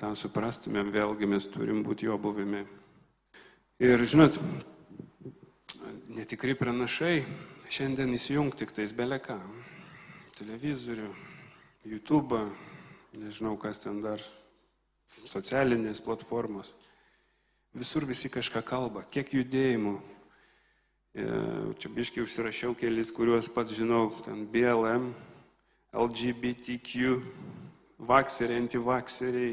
tą 0.00 0.12
suprastumėm, 0.18 0.92
vėlgi 0.94 1.28
mes 1.28 1.46
turim 1.50 1.82
būti 1.86 2.06
jo 2.06 2.18
buvimi. 2.18 2.64
Ir 3.82 4.06
žinot, 4.06 4.38
netikri 6.14 6.54
pranašai 6.58 7.24
šiandien 7.70 8.14
įsijung 8.16 8.54
tik 8.56 8.72
tais 8.74 8.94
beleką. 8.96 9.36
Televizorių, 10.38 11.10
YouTube, 11.86 12.40
nežinau 13.14 13.54
kas 13.60 13.78
ten 13.82 14.00
dar, 14.02 14.22
socialinės 15.28 16.00
platformos. 16.02 16.72
Visur 17.74 18.06
visi 18.06 18.30
kažką 18.30 18.62
kalba, 18.66 19.04
kiek 19.10 19.30
judėjimų, 19.34 19.98
E, 21.14 21.22
čia 21.78 21.88
biškai 21.94 22.24
užsirašiau 22.26 22.72
kelis, 22.74 23.12
kuriuos 23.14 23.46
pats 23.54 23.70
žinau, 23.70 24.08
ten 24.26 24.40
BLM, 24.50 25.12
LGBTQ, 25.94 27.20
vakseriai, 28.02 28.58
antivakseriai, 28.64 29.52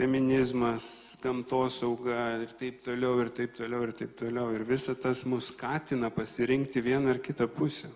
feminizmas, 0.00 1.18
gamtosauga 1.20 2.38
ir 2.40 2.52
taip 2.56 2.78
toliau, 2.86 3.18
ir 3.20 3.28
taip 3.36 3.52
toliau, 3.58 3.84
ir 3.84 3.92
taip 3.98 4.14
toliau. 4.16 4.54
Ir 4.56 4.64
visa 4.64 4.94
tas 4.96 5.26
mus 5.28 5.50
skatina 5.52 6.08
pasirinkti 6.14 6.80
vieną 6.80 7.12
ar 7.12 7.20
kitą 7.20 7.48
pusę. 7.52 7.90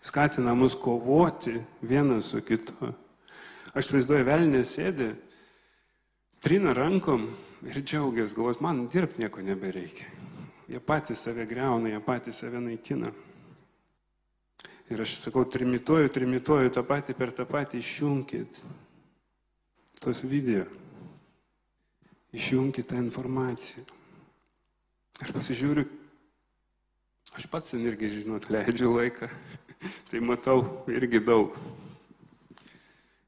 Skatina 0.00 0.54
mus 0.54 0.76
kovoti 0.78 1.56
vienas 1.82 2.30
su 2.30 2.42
kitu. 2.46 2.92
Aš 3.76 3.90
vaizduoju, 3.96 4.28
velnė 4.28 4.62
sėdi, 4.64 5.10
trina 6.40 6.72
rankom 6.76 7.26
ir 7.66 7.82
džiaugiasi, 7.82 8.36
galvos, 8.38 8.62
man 8.62 8.86
dirbti 8.86 9.24
nieko 9.24 9.42
nebereikia. 9.42 10.06
Jie 10.70 10.80
patys 10.82 11.26
save 11.26 11.48
greuna, 11.50 11.90
jie 11.90 12.00
patys 12.02 12.40
save 12.42 12.62
naikina. 12.62 13.10
Ir 14.86 15.02
aš 15.02 15.18
sakau, 15.18 15.42
trimituoju, 15.50 16.14
trimituoju 16.14 16.72
tą 16.74 16.86
patį 16.86 17.18
per 17.18 17.34
tą 17.34 17.46
patį, 17.50 17.82
išjungkit 17.82 18.62
tos 20.06 20.22
video. 20.22 20.62
Išjungkit 22.30 22.86
tą 22.86 23.00
informaciją. 23.02 23.82
Aš 25.18 25.32
pasižiūriu, 25.34 25.82
aš 27.34 27.48
pats 27.50 27.72
ten 27.72 27.82
irgi, 27.82 28.12
žinot, 28.20 28.46
leidžiu 28.52 28.92
laiką, 28.92 29.26
tai 30.12 30.22
matau 30.22 30.60
irgi 30.92 31.18
daug. 31.26 31.58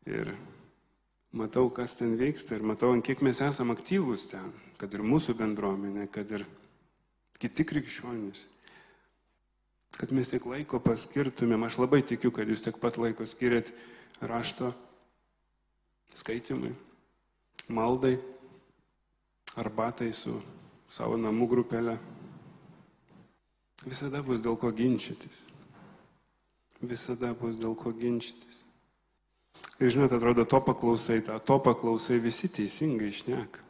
Ir 0.06 0.30
matau, 1.34 1.66
kas 1.74 1.98
ten 1.98 2.14
vyksta 2.20 2.54
ir 2.54 2.62
matau, 2.62 2.94
kiek 3.02 3.26
mes 3.26 3.42
esame 3.42 3.74
aktyvūs 3.74 4.28
ten, 4.30 4.52
kad 4.78 4.94
ir 4.94 5.02
mūsų 5.02 5.34
bendruomenė, 5.40 6.06
kad 6.14 6.30
ir 6.30 6.46
kiti 7.42 7.66
krikščionys. 7.66 8.46
Kad 9.98 10.14
mes 10.14 10.30
tiek 10.30 10.46
laiko 10.46 10.78
paskirtumėm, 10.78 11.66
aš 11.66 11.82
labai 11.82 12.04
tikiu, 12.06 12.30
kad 12.30 12.46
jūs 12.46 12.62
tiek 12.62 12.78
pat 12.78 13.02
laiko 13.02 13.26
skiriat 13.26 13.72
rašto 14.22 14.76
skaitimui, 16.18 16.72
maldai, 17.70 18.16
arbatai 19.59 20.11
su 20.14 20.35
savo 20.90 21.18
namų 21.20 21.48
grupelė. 21.50 21.98
Visada 23.87 24.22
bus 24.26 24.42
dėl 24.42 24.59
ko 24.59 24.72
ginčytis. 24.74 25.44
Visada 26.83 27.31
bus 27.38 27.59
dėl 27.59 27.76
ko 27.78 27.92
ginčytis. 27.94 28.64
Ir 29.78 29.92
žinot, 29.94 30.12
atrodo, 30.14 30.42
to 30.46 30.59
paklausai, 30.62 31.20
tą 31.22 31.38
to 31.38 31.59
paklausai, 31.62 32.18
visi 32.22 32.50
teisingai 32.50 33.12
išneka. 33.12 33.67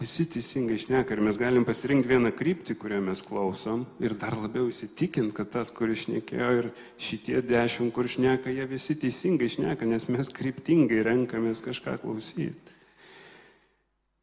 Visi 0.00 0.24
teisingai 0.32 0.78
išneka 0.78 1.12
ir 1.12 1.20
mes 1.20 1.36
galim 1.36 1.66
pasirinkti 1.68 2.08
vieną 2.08 2.30
kryptį, 2.32 2.72
kurią 2.80 3.02
mes 3.04 3.20
klausom 3.20 3.82
ir 4.00 4.14
dar 4.16 4.32
labiau 4.32 4.70
įsitikinti, 4.70 5.34
kad 5.36 5.50
tas, 5.52 5.68
kuris 5.76 6.06
šnekėjo 6.06 6.46
ir 6.56 6.68
šitie 6.96 7.42
dešimt, 7.44 7.92
kur 7.92 8.08
šneka, 8.08 8.48
jie 8.48 8.64
visi 8.70 8.96
teisingai 8.96 9.50
šneka, 9.52 9.84
nes 9.84 10.06
mes 10.08 10.30
kryptingai 10.32 11.02
renkamės 11.04 11.60
kažką 11.66 11.98
klausyti. 12.00 12.78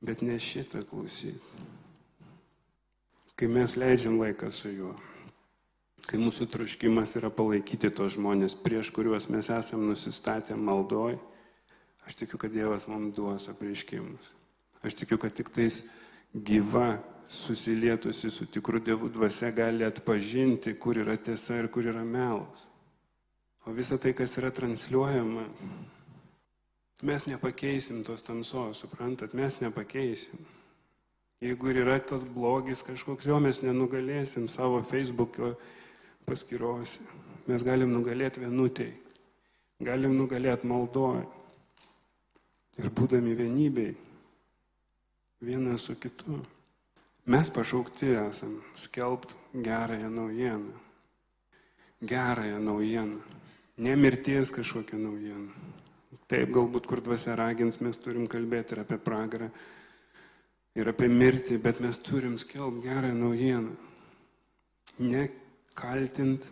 Bet 0.01 0.23
ne 0.25 0.39
šitą 0.41 0.81
klausyti. 0.89 1.37
Kai 3.37 3.45
mes 3.53 3.77
leidžiam 3.77 4.17
laiką 4.17 4.49
su 4.49 4.73
juo, 4.73 4.95
kai 6.09 6.17
mūsų 6.17 6.49
troškimas 6.55 7.13
yra 7.21 7.29
palaikyti 7.29 7.93
tos 7.93 8.15
žmonės, 8.15 8.57
prieš 8.65 8.89
kuriuos 8.97 9.29
mes 9.29 9.53
esam 9.53 9.85
nusistatę 9.85 10.57
maldoj, 10.57 11.19
aš 12.09 12.17
tikiu, 12.23 12.41
kad 12.41 12.49
Dievas 12.57 12.89
mums 12.89 13.13
duos 13.13 13.45
apreiškimus. 13.53 14.33
Aš 14.85 14.93
tikiu, 14.99 15.17
kad 15.17 15.33
tik 15.33 15.49
tais 15.53 15.81
gyva, 16.33 16.97
susilietusi 17.29 18.31
su 18.31 18.45
tikru 18.45 18.79
Dievu 18.79 19.09
dvasia 19.09 19.51
gali 19.51 19.85
atpažinti, 19.85 20.73
kur 20.79 20.97
yra 20.97 21.17
tiesa 21.17 21.57
ir 21.59 21.67
kur 21.71 21.85
yra 21.85 22.03
melas. 22.03 22.67
O 23.65 23.73
visa 23.75 23.97
tai, 23.97 24.13
kas 24.15 24.37
yra 24.39 24.51
transliuojama, 24.51 25.43
mes 27.03 27.25
nepakeisim 27.27 28.03
tos 28.07 28.23
tamsos, 28.23 28.79
suprantat, 28.79 29.33
mes 29.33 29.59
nepakeisim. 29.59 30.39
Jeigu 31.43 31.69
ir 31.69 31.83
yra 31.83 31.99
tas 31.99 32.23
blogis 32.23 32.81
kažkoks, 32.81 33.27
jo 33.27 33.39
mes 33.43 33.59
nenugalėsim 33.61 34.47
savo 34.49 34.79
Facebook'o 34.81 35.51
paskyrose. 36.25 37.03
Mes 37.47 37.63
galim 37.63 37.91
nugalėti 37.93 38.41
vienutėj, 38.41 38.93
galim 39.83 40.17
nugalėti 40.17 40.67
maldoje 40.67 41.27
ir 42.79 42.89
būdami 42.91 43.35
vienybei 43.37 43.93
vienas 45.41 45.81
su 45.81 45.95
kitu. 45.95 46.39
Mes 47.25 47.49
pašaukti 47.49 48.05
esam 48.29 48.61
skelbti 48.75 49.33
gerąją 49.53 50.09
naujieną. 50.09 50.71
Gerąją 52.01 52.59
naujieną. 52.59 53.19
Ne 53.77 53.95
mirties 53.95 54.51
kažkokią 54.51 54.97
naujieną. 54.97 55.51
Taip, 56.27 56.49
galbūt 56.51 56.87
kur 56.87 57.01
dvasia 57.01 57.35
ragins, 57.35 57.79
mes 57.81 57.97
turim 57.97 58.27
kalbėti 58.27 58.75
ir 58.75 58.81
apie 58.83 58.97
pragarą, 58.99 59.47
ir 60.75 60.89
apie 60.89 61.07
mirtį, 61.07 61.59
bet 61.61 61.79
mes 61.79 61.99
turim 61.99 62.37
skelbti 62.37 62.87
gerąją 62.87 63.15
naujieną. 63.15 63.75
Nekaltint, 64.99 66.47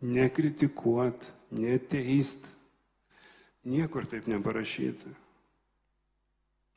nekritikuot, 0.00 1.32
neteist. 1.50 2.46
Niekur 3.64 4.06
taip 4.08 4.26
neparašyta. 4.30 5.10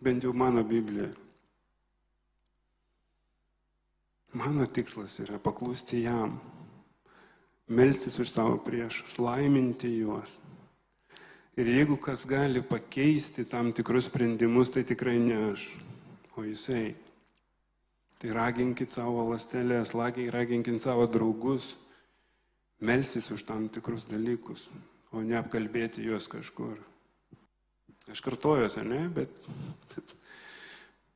Bent 0.03 0.23
jau 0.23 0.33
mano 0.35 0.65
Biblijoje. 0.67 1.22
Mano 4.33 4.65
tikslas 4.65 5.19
yra 5.21 5.37
paklusti 5.39 6.01
jam. 6.03 6.39
melstis 7.67 8.19
už 8.19 8.29
savo 8.29 8.57
priešus, 8.57 9.17
laiminti 9.17 9.87
juos. 9.97 10.39
Ir 11.57 11.69
jeigu 11.69 11.97
kas 11.97 12.25
gali 12.25 12.61
pakeisti 12.61 13.45
tam 13.45 13.71
tikrus 13.73 14.09
sprendimus, 14.09 14.69
tai 14.73 14.83
tikrai 14.83 15.19
ne 15.19 15.37
aš, 15.51 15.67
o 16.35 16.43
jisai. 16.43 16.95
Tai 18.19 18.33
raginkit 18.33 18.91
savo 18.91 19.29
lastelės, 19.29 19.93
raginkit 19.93 20.81
savo 20.81 21.05
draugus, 21.07 21.75
melsis 22.81 23.29
už 23.31 23.45
tam 23.45 23.69
tikrus 23.69 24.05
dalykus, 24.09 24.67
o 25.11 25.21
ne 25.21 25.37
apkalbėti 25.37 26.03
juos 26.03 26.27
kažkur. 26.27 26.77
Aš 28.11 28.19
kartojuosi, 28.21 28.81
ne, 28.83 29.07
bet, 29.13 29.31
bet, 29.93 30.15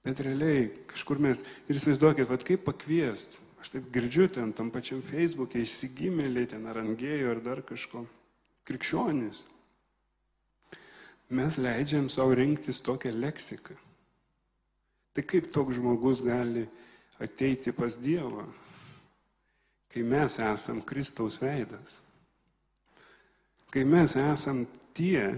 bet 0.08 0.24
realiai 0.24 0.70
kažkur 0.88 1.20
mes 1.20 1.44
ir 1.68 1.76
įsivaizduokit, 1.76 2.30
vad 2.32 2.46
kaip 2.48 2.64
pakviest. 2.64 3.42
Aš 3.60 3.74
taip 3.74 3.90
girdžiu 3.92 4.30
ten 4.32 4.54
tam 4.56 4.70
pačiam 4.72 5.02
Facebook'e 5.04 5.60
išsigimėliai, 5.60 6.48
ten 6.48 6.64
arangėjo 6.70 7.34
ar 7.34 7.42
dar 7.44 7.64
kažko. 7.66 8.06
Krikščionis. 8.68 9.42
Mes 11.36 11.58
leidžiam 11.60 12.08
savo 12.12 12.38
rinktis 12.38 12.80
tokią 12.84 13.12
leksiką. 13.18 13.76
Tai 15.12 15.26
kaip 15.28 15.50
toks 15.52 15.76
žmogus 15.76 16.22
gali 16.24 16.64
ateiti 17.20 17.74
pas 17.76 17.98
Dievą, 18.00 18.46
kai 19.92 20.06
mes 20.06 20.38
esam 20.40 20.80
Kristaus 20.86 21.40
veidas. 21.42 22.00
Kai 23.74 23.84
mes 23.84 24.16
esam 24.16 24.64
tie, 24.96 25.34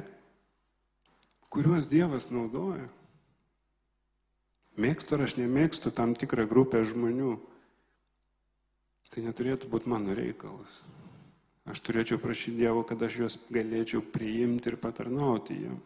kuriuos 1.50 1.90
Dievas 1.90 2.30
naudoja. 2.30 2.86
Mėgstu 4.80 5.18
ar 5.18 5.26
aš 5.26 5.36
nemėgstu 5.40 5.92
tam 5.96 6.16
tikrą 6.16 6.46
grupę 6.48 6.82
žmonių, 6.88 7.36
tai 9.12 9.24
neturėtų 9.26 9.68
būti 9.72 9.90
mano 9.92 10.16
reikalas. 10.16 10.80
Aš 11.70 11.82
turėčiau 11.86 12.18
prašyti 12.22 12.64
Dievo, 12.64 12.86
kad 12.88 13.02
aš 13.04 13.18
juos 13.20 13.38
galėčiau 13.52 14.02
priimti 14.02 14.72
ir 14.72 14.80
patarnauti 14.82 15.58
jiem. 15.60 15.78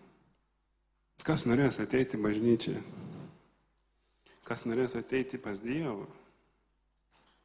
Kas 1.24 1.48
norės 1.48 1.80
ateiti 1.82 2.20
bažnyčią? 2.20 2.78
Kas 4.44 4.66
norės 4.68 4.96
ateiti 5.00 5.40
pas 5.42 5.60
Dievą? 5.64 6.06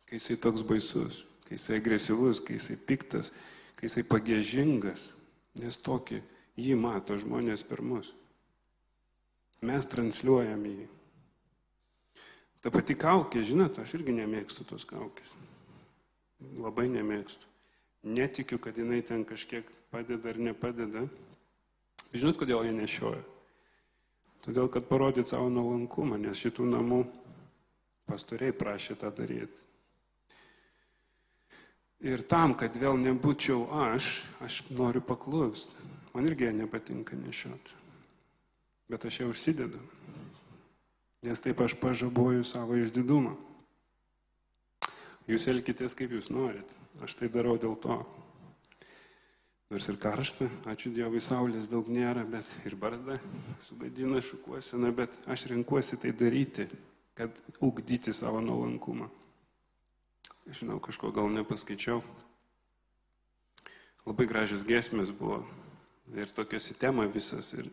Kai 0.09 0.19
jisai 0.19 0.39
toks 0.43 0.65
baisus, 0.67 1.23
kai 1.47 1.57
jisai 1.57 1.79
agresyvus, 1.79 2.43
kai 2.45 2.59
jisai 2.59 2.79
piktas, 2.89 3.33
kai 3.79 3.87
jisai 3.89 4.05
pagėžingas, 4.09 5.13
nes 5.59 5.79
tokį 5.85 6.23
Jį 6.59 6.75
mato 6.75 7.15
žmonės 7.15 7.63
per 7.63 7.85
mus. 7.87 8.11
Mes 9.63 9.87
transliuojam 9.87 10.65
jį. 10.67 10.87
Ta 12.63 12.73
pati 12.75 12.97
kaukė, 12.99 13.45
žinot, 13.47 13.79
aš 13.79 13.95
irgi 13.99 14.17
nemėgstu 14.17 14.67
tos 14.67 14.87
kaukės. 14.89 15.31
Labai 16.59 16.89
nemėgstu. 16.91 17.47
Netikiu, 18.09 18.59
kad 18.63 18.79
jinai 18.79 19.01
ten 19.07 19.25
kažkiek 19.27 19.67
padeda 19.93 20.33
ar 20.33 20.39
nepadeda. 20.43 21.05
Žinot, 22.15 22.39
kodėl 22.41 22.67
jie 22.67 22.75
nešioja? 22.75 23.23
Todėl, 24.47 24.69
kad 24.73 24.87
parodyt 24.89 25.31
savo 25.31 25.51
nuolankumą, 25.53 26.19
nes 26.23 26.39
šitų 26.39 26.67
namų 26.71 27.03
pastoriai 28.09 28.55
prašė 28.57 28.97
tą 29.01 29.11
daryti. 29.15 29.67
Ir 32.07 32.23
tam, 32.31 32.55
kad 32.55 32.77
vėl 32.79 32.95
nebūčiau 33.03 33.67
aš, 33.91 34.23
aš 34.47 34.63
noriu 34.71 35.03
paklūsti. 35.03 35.87
Man 36.15 36.31
irgi 36.31 36.53
nepatinka 36.55 37.19
nešioti. 37.19 37.75
Bet 38.89 39.05
aš 39.05 39.21
ją 39.21 39.33
užsidedu. 39.33 39.81
Nes 41.29 41.41
taip 41.45 41.61
aš 41.61 41.75
pažaboju 41.77 42.41
savo 42.49 42.79
išdidumą. 42.81 43.35
Jūs 45.29 45.45
elkitės 45.53 45.93
kaip 45.93 46.15
jūs 46.17 46.31
norit. 46.33 46.71
Aš 47.05 47.19
tai 47.19 47.29
darau 47.29 47.59
dėl 47.61 47.75
to. 47.77 47.99
Nors 49.69 49.85
ir 49.93 49.99
karšta, 50.01 50.47
ačiū 50.73 50.89
Dievui, 50.97 51.21
saulės 51.21 51.67
daug 51.69 51.91
nėra, 51.93 52.23
bet 52.25 52.49
ir 52.65 52.73
barzda 52.81 53.19
sugadina 53.61 54.23
šukuosena, 54.25 54.89
bet 54.97 55.19
aš 55.29 55.45
renkuosi 55.51 55.99
tai 56.01 56.15
daryti, 56.17 56.65
kad 57.19 57.37
ugdyti 57.61 58.15
savo 58.17 58.41
nuolankumą. 58.41 59.11
Žinau, 60.49 60.79
kažko 60.81 61.11
gal 61.13 61.29
nepaskaičiau. 61.35 62.01
Labai 64.09 64.25
gražios 64.31 64.65
gesmės 64.65 65.13
buvo 65.13 65.43
ir 66.17 66.33
tokios 66.33 66.71
į 66.73 66.79
temą 66.81 67.05
visas. 67.13 67.53
Ir, 67.61 67.69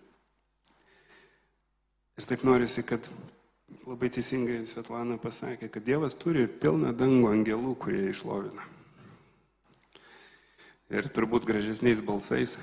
ir 2.19 2.27
taip 2.27 2.43
norisi, 2.43 2.83
kad 2.83 3.07
labai 3.86 4.10
teisingai 4.13 4.63
Svetlana 4.69 5.17
pasakė, 5.21 5.69
kad 5.71 5.86
Dievas 5.86 6.17
turi 6.17 6.47
pilną 6.47 6.93
dangų 6.97 7.32
angelų, 7.34 7.75
kurie 7.82 8.04
išlovina. 8.12 8.65
Ir 10.93 11.10
turbūt 11.10 11.47
gražesniais 11.49 12.01
balsais. 12.06 12.58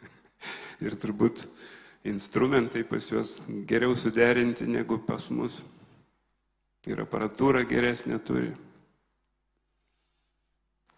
ir 0.84 0.96
turbūt 0.98 1.44
instrumentai 2.06 2.82
pas 2.86 3.10
juos 3.10 3.38
geriau 3.68 3.94
suderinti 3.98 4.66
negu 4.66 4.98
pas 5.02 5.28
mus. 5.30 5.60
Ir 6.86 7.02
aparatūra 7.02 7.64
geresnė 7.66 8.18
turi. 8.22 8.50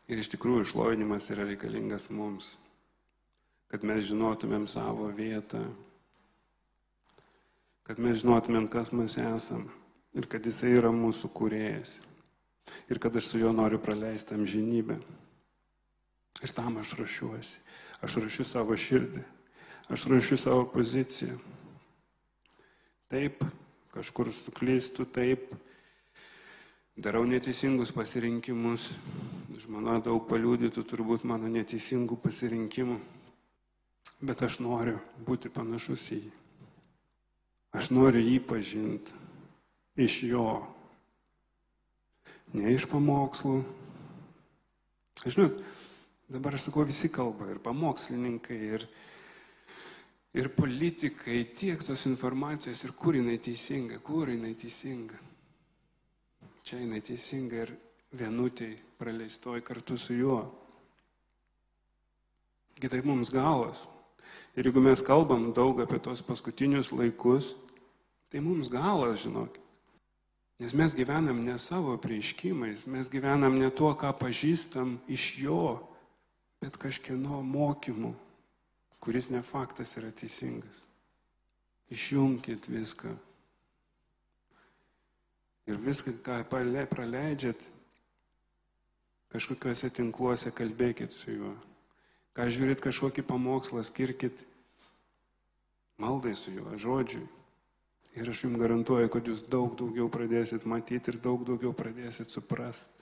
Ir 0.09 0.21
iš 0.21 0.33
tikrųjų 0.33 0.64
išlovinimas 0.64 1.29
yra 1.33 1.45
reikalingas 1.49 2.09
mums 2.12 2.57
kad 3.69 3.85
mes 3.85 4.07
žinotumėm 4.09 4.64
savo 4.71 5.11
vietą, 5.12 5.61
kad 7.88 7.98
mes 8.05 8.20
žinotumėm, 8.20 8.68
kas 8.68 8.92
mes 8.92 9.16
esam 9.16 9.64
ir 10.12 10.29
kad 10.29 10.44
Jisai 10.44 10.74
yra 10.77 10.92
mūsų 10.92 11.31
kūrėjas 11.33 11.96
ir 12.92 13.01
kad 13.01 13.16
aš 13.16 13.31
su 13.31 13.40
juo 13.40 13.53
noriu 13.57 13.81
praleisti 13.81 14.37
amžinybę. 14.37 14.98
Ir 16.44 16.53
tam 16.55 16.77
aš 16.79 16.92
ruošiuosi. 16.98 17.62
Aš 18.05 18.18
ruošiu 18.20 18.44
savo 18.46 18.77
širdį, 18.79 19.24
aš 19.90 20.05
ruošiu 20.07 20.37
savo 20.38 20.66
poziciją. 20.70 21.35
Taip, 23.11 23.40
kažkur 23.90 24.29
suklystu, 24.37 25.09
taip, 25.09 25.48
darau 26.94 27.24
neteisingus 27.27 27.90
pasirinkimus. 27.96 28.90
Žmona 29.59 29.96
daug 30.05 30.29
paliūdytų 30.31 30.85
turbūt 30.87 31.24
mano 31.27 31.48
neteisingų 31.51 32.20
pasirinkimų. 32.22 33.01
Bet 34.22 34.44
aš 34.46 34.61
noriu 34.62 35.01
būti 35.27 35.51
panašus 35.51 36.12
į 36.14 36.20
jį. 36.20 36.38
Aš 37.76 37.90
noriu 37.92 38.22
jį 38.24 38.38
pažinti 38.48 39.12
iš 39.98 40.22
jo. 40.31 40.48
Ne 42.57 42.72
iš 42.72 42.87
pamokslų. 42.88 43.59
Žinot, 45.26 45.59
dabar 46.31 46.57
aš 46.57 46.68
sakau, 46.68 46.87
visi 46.88 47.11
kalba, 47.12 47.50
ir 47.52 47.59
pamokslininkai, 47.61 48.59
ir, 48.78 48.87
ir 50.38 50.48
politikai, 50.57 51.42
tiek 51.52 51.83
tos 51.85 52.07
informacijos, 52.09 52.85
ir 52.87 52.94
kur 52.96 53.18
jinai 53.18 53.37
teisinga, 53.42 53.98
kur 54.04 54.31
jinai 54.33 54.54
teisinga. 54.57 55.18
Čia 56.64 56.81
jinai 56.81 57.02
teisinga 57.04 57.62
ir 57.66 57.74
vienutėj 58.16 58.78
praleistoj 59.00 59.61
kartu 59.66 59.98
su 60.00 60.16
juo. 60.16 60.40
Kitaip 62.78 63.04
mums 63.04 63.33
galas. 63.35 63.83
Ir 64.57 64.67
jeigu 64.69 64.83
mes 64.83 65.03
kalbam 65.05 65.53
daug 65.55 65.81
apie 65.81 66.01
tos 66.03 66.23
paskutinius 66.25 66.91
laikus, 66.93 67.55
tai 68.29 68.43
mums 68.45 68.69
galas, 68.73 69.23
žinokit. 69.23 69.62
Nes 70.59 70.75
mes 70.75 70.95
gyvenam 70.95 71.38
ne 71.45 71.55
savo 71.59 71.95
prieiškimais, 72.03 72.83
mes 72.91 73.07
gyvenam 73.11 73.55
ne 73.55 73.71
tuo, 73.71 73.93
ką 73.95 74.11
pažįstam 74.19 74.97
iš 75.07 75.38
jo, 75.38 75.79
bet 76.59 76.75
kažkieno 76.75 77.38
mokymu, 77.47 78.11
kuris 78.99 79.31
ne 79.31 79.43
faktas 79.47 79.95
yra 80.01 80.11
teisingas. 80.11 80.83
Išjungkit 81.95 82.67
viską. 82.67 83.14
Ir 85.71 85.79
viską, 85.79 86.17
ką 86.27 86.43
praleidžiat, 86.91 87.62
kažkokiuose 89.31 89.93
tinkluose 89.95 90.51
kalbėkit 90.51 91.14
su 91.14 91.38
juo. 91.38 91.55
Ką 92.38 92.44
žiūrit 92.55 92.79
kažkokį 92.79 93.24
pamokslą, 93.27 93.83
skirkit 93.83 94.44
maldai 95.98 96.37
su 96.38 96.53
juo, 96.55 96.77
žodžiui. 96.79 97.24
Ir 98.14 98.31
aš 98.31 98.44
jums 98.44 98.61
garantuoju, 98.62 99.11
kad 99.11 99.27
jūs 99.27 99.40
daug 99.51 99.74
daugiau 99.74 100.07
pradėsit 100.07 100.62
matyti 100.62 101.11
ir 101.11 101.18
daug 101.22 101.42
daugiau 101.46 101.72
pradėsit 101.74 102.31
suprast. 102.31 102.94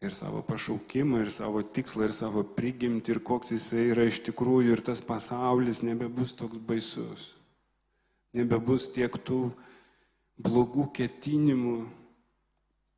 Ir 0.00 0.16
savo 0.16 0.40
pašaukimą, 0.48 1.20
ir 1.26 1.30
savo 1.32 1.60
tikslą, 1.60 2.08
ir 2.08 2.16
savo 2.16 2.40
prigimtį, 2.56 3.18
ir 3.18 3.20
koks 3.24 3.52
jisai 3.52 3.84
yra 3.92 4.08
iš 4.08 4.22
tikrųjų, 4.30 4.72
ir 4.72 4.84
tas 4.88 5.04
pasaulis 5.04 5.84
nebebus 5.84 6.32
toks 6.40 6.56
baisus. 6.56 7.34
Nebebus 8.36 8.88
tiek 8.96 9.12
tų 9.28 9.50
blogų 10.40 10.88
ketinimų, 10.96 11.78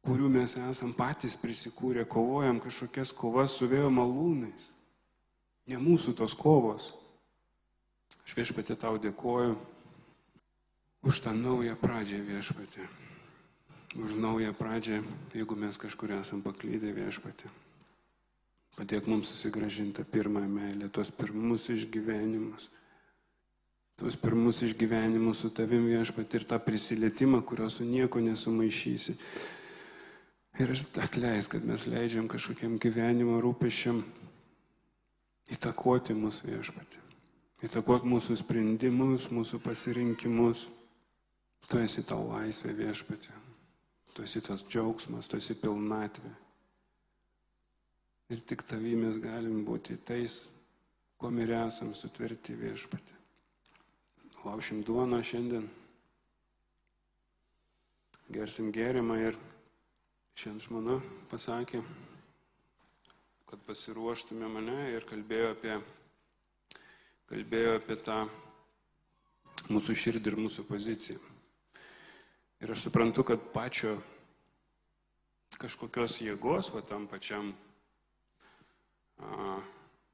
kurių 0.08 0.30
mes 0.32 0.56
esam 0.56 0.94
patys 0.96 1.36
prisikūrę, 1.40 2.06
kovojam 2.08 2.62
kažkokias 2.64 3.12
kovas 3.12 3.58
su 3.58 3.68
vėjo 3.68 3.90
malūnais. 3.92 4.70
Ne 5.68 5.76
mūsų 5.80 6.16
tos 6.16 6.32
kovos. 6.36 6.94
Aš 8.24 8.36
viešpatė 8.38 8.76
tau 8.80 8.96
dėkoju 9.00 9.58
už 11.08 11.20
tą 11.24 11.36
naują 11.36 11.76
pradžią 11.76 12.24
viešpatė. 12.24 12.88
už 13.96 14.14
naują 14.14 14.54
pradžią, 14.54 15.02
jeigu 15.34 15.56
mes 15.56 15.78
kažkur 15.80 16.12
esam 16.20 16.42
paklydę 16.44 16.92
viešpatį. 16.92 17.48
Padėk 18.76 19.08
mums 19.08 19.32
susigražinti 19.32 20.04
pirmą 20.04 20.44
meilę, 20.46 20.90
tos 20.92 21.10
pirmus 21.10 21.66
išgyvenimus. 21.72 22.68
Tuos 23.98 24.14
pirmus 24.14 24.60
išgyvenimus 24.62 25.40
su 25.42 25.50
tavim 25.50 25.88
viešpat 25.90 26.34
ir 26.38 26.44
tą 26.46 26.60
prisilietimą, 26.62 27.40
kurio 27.42 27.66
su 27.70 27.82
nieko 27.82 28.20
nesumaišysi. 28.22 29.16
Ir 30.58 30.72
atleis, 30.98 31.46
kad 31.46 31.62
mes 31.62 31.84
leidžiam 31.86 32.26
kažkokiam 32.26 32.80
gyvenimo 32.82 33.36
rūpešiam 33.38 34.00
įtakoti 35.54 36.16
mūsų 36.18 36.48
viešpatį. 36.50 37.02
Įtakoti 37.68 38.10
mūsų 38.10 38.36
sprendimus, 38.40 39.28
mūsų 39.30 39.60
pasirinkimus. 39.62 40.64
Tu 41.68 41.78
esi 41.78 42.02
tau 42.06 42.24
laisvė 42.32 42.74
viešpatė. 42.74 43.34
Tu 44.14 44.24
esi 44.26 44.42
tas 44.42 44.64
džiaugsmas, 44.66 45.28
tu 45.30 45.38
esi 45.38 45.54
pilnatvė. 45.58 46.30
Ir 48.34 48.42
tik 48.42 48.64
tavy 48.66 48.96
mes 48.98 49.20
galim 49.22 49.62
būti 49.64 49.94
tais, 50.04 50.40
kuo 51.22 51.30
ir 51.38 51.52
esam 51.54 51.94
sutverti 51.94 52.56
viešpatį. 52.58 53.14
Laušim 54.42 54.82
duoną 54.86 55.22
šiandien, 55.22 55.64
gersim 58.34 58.72
gėrimą 58.74 59.20
ir 59.22 59.38
šiandien 60.38 60.62
žmona 60.62 60.96
pasakė, 61.32 61.80
kad 63.50 63.62
pasiruoštume 63.66 64.46
mane 64.46 64.76
ir 64.92 65.02
kalbėjo 65.08 65.48
apie, 65.50 65.78
kalbėjo 67.26 67.72
apie 67.80 67.96
tą 68.06 68.18
mūsų 69.66 69.96
širdį 69.98 70.30
ir 70.30 70.36
mūsų 70.44 70.62
poziciją. 70.68 71.18
Ir 72.62 72.70
aš 72.70 72.86
suprantu, 72.86 73.26
kad 73.26 73.50
pačio 73.50 73.96
kažkokios 75.58 76.20
jėgos, 76.22 76.70
va 76.70 76.84
tam 76.86 77.10
pačiam 77.10 77.50
a, 79.18 79.58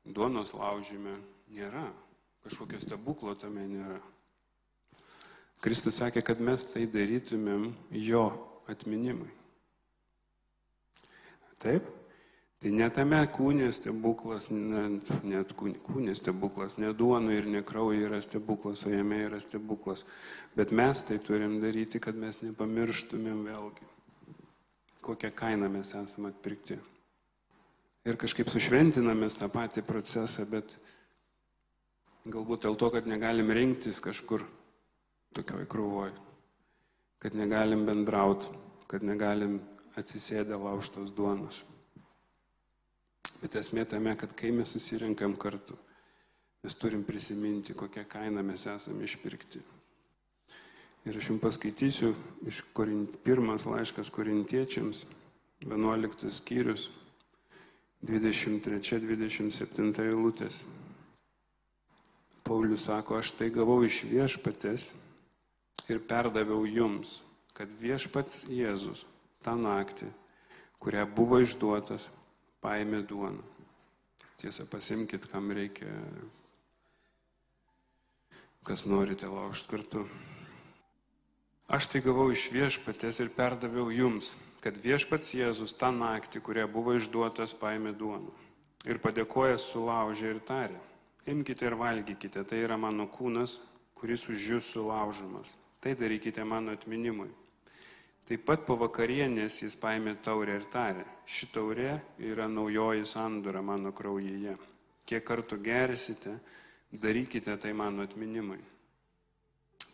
duonos 0.09 0.57
laužyme 0.57 1.19
nėra. 1.53 1.85
Kažkokio 2.49 2.81
stebuklo 2.81 3.37
tame 3.37 3.69
nėra. 3.69 4.01
Kristus 5.61 6.01
sakė, 6.01 6.25
kad 6.25 6.41
mes 6.41 6.65
tai 6.73 6.89
darytumėm 6.89 7.75
jo 8.09 8.29
atminimui. 8.73 9.44
Taip? 11.65 11.91
Tai 12.65 12.71
ne 12.73 12.87
tame 12.97 13.19
kūnė 13.29 13.67
stebuklas, 13.77 14.47
net, 14.53 15.11
net 15.27 15.51
kūnė 15.57 16.15
stebuklas, 16.17 16.79
ne 16.81 16.95
duona 16.97 17.35
ir 17.37 17.51
ne 17.51 17.61
krauja 17.67 18.07
yra 18.07 18.23
stebuklas, 18.25 18.87
o 18.89 18.93
jame 18.93 19.25
yra 19.27 19.41
stebuklas. 19.43 20.07
Bet 20.57 20.73
mes 20.73 21.05
tai 21.05 21.19
turim 21.21 21.59
daryti, 21.65 22.01
kad 22.01 22.17
mes 22.17 22.41
nepamirštumėm 22.45 23.45
vėlgi, 23.51 23.93
kokią 25.05 25.35
kainą 25.37 25.69
mes 25.73 25.93
esame 25.93 26.33
atpirkti 26.33 26.81
ir 28.05 28.19
kažkaip 28.21 28.51
sušventinamės 28.53 29.39
tą 29.41 29.49
patį 29.53 29.85
procesą, 29.87 30.45
bet 30.51 30.77
galbūt 32.29 32.67
dėl 32.67 32.77
to, 32.81 32.91
kad 32.93 33.09
negalim 33.09 33.53
rinktis 33.53 34.01
kažkur 34.05 34.45
tokioj 35.37 35.65
krūvoj, 35.71 36.13
kad 37.25 37.37
negalim 37.37 37.87
bendrauti, 37.89 38.51
kad 38.91 39.05
negalim 39.07 39.59
atsisėdę 39.99 40.59
lauštos 40.59 41.13
duonos. 41.15 41.63
Bet 43.43 43.57
esmė 43.61 43.85
tame, 43.89 44.17
kad 44.17 44.33
kai 44.37 44.51
mes 44.57 44.71
susirinkam 44.73 45.35
kartu, 45.37 45.77
mes 46.65 46.75
turim 46.81 47.05
prisiminti, 47.05 47.75
kokią 47.77 48.05
kainą 48.09 48.43
mes 48.47 48.67
esame 48.71 49.05
išpirkti. 49.05 49.61
Ir 51.05 51.13
aš 51.21 51.29
jums 51.29 51.43
paskaitysiu 51.43 52.15
iš 52.49 52.63
korint, 52.73 53.19
pirmas 53.27 53.67
laiškas 53.69 54.09
korintiečiams, 54.11 55.05
11 55.65 56.31
skyrius, 56.33 56.89
23-27 58.05 60.01
eilutės. 60.05 60.55
Paulius 62.45 62.85
sako, 62.89 63.17
aš 63.21 63.29
tai 63.37 63.49
gavau 63.53 63.85
iš 63.85 64.05
viešpatės 64.09 64.93
ir 65.89 65.99
perdaviau 66.09 66.65
jums, 66.69 67.23
kad 67.57 67.69
viešpats 67.81 68.45
Jėzus 68.49 69.05
tą 69.45 69.57
naktį, 69.61 70.09
kurią 70.83 71.05
buvo 71.17 71.41
išduotas, 71.45 72.09
paėmė 72.65 73.03
duoną. 73.09 73.45
Tiesa, 74.41 74.67
pasimkite, 74.69 75.29
kam 75.31 75.53
reikia, 75.55 75.89
kas 78.65 78.85
norite 78.89 79.29
laužti 79.29 79.71
kartu. 79.71 80.07
Aš 81.69 81.89
tai 81.93 82.03
gavau 82.05 82.27
iš 82.33 82.51
viešpatės 82.53 83.23
ir 83.25 83.31
perdaviau 83.33 83.89
jums, 83.93 84.35
kad 84.65 84.77
viešpats 84.81 85.33
Jėzus 85.37 85.77
tą 85.81 85.89
naktį, 85.93 86.43
kurie 86.45 86.65
buvo 86.69 86.97
išduotas, 86.97 87.55
paėmė 87.57 87.95
duoną. 87.97 88.33
Ir 88.85 89.01
padėkojęs 89.01 89.65
sulaužė 89.73 90.35
ir 90.35 90.43
tarė, 90.45 90.81
imkite 91.29 91.65
ir 91.65 91.77
valgykite, 91.81 92.45
tai 92.45 92.61
yra 92.67 92.77
mano 92.77 93.07
kūnas, 93.09 93.59
kuris 93.97 94.27
už 94.29 94.49
jūs 94.51 94.69
sulaužomas. 94.75 95.57
Tai 95.81 95.95
darykite 95.97 96.45
mano 96.45 96.73
atminimui. 96.77 97.31
Taip 98.25 98.47
pat 98.49 98.63
po 98.65 98.79
vakarienės 98.81 99.59
jis 99.67 99.75
paėmė 99.77 100.15
taurę 100.25 100.55
ir 100.57 100.63
tarė, 100.73 101.05
ši 101.29 101.49
taurė 101.53 101.99
yra 102.25 102.47
naujoji 102.49 103.05
sandura 103.05 103.61
mano 103.61 103.93
kraujyje. 103.93 104.55
Kiek 105.05 105.27
kartų 105.29 105.59
gersite, 105.61 106.39
darykite 106.89 107.59
tai 107.61 107.75
mano 107.77 108.07
atminimui. 108.09 108.63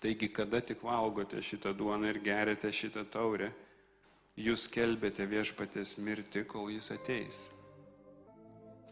Taigi, 0.01 0.31
kada 0.33 0.63
tik 0.63 0.85
valgote 0.87 1.43
šitą 1.43 1.75
duoną 1.77 2.13
ir 2.13 2.23
gerite 2.23 2.71
šitą 2.73 3.03
taurę, 3.11 3.51
jūs 4.39 4.69
kelbėte 4.71 5.27
viešpatės 5.27 5.99
mirti, 5.99 6.47
kol 6.47 6.71
jis 6.71 6.93
ateis. 6.95 7.43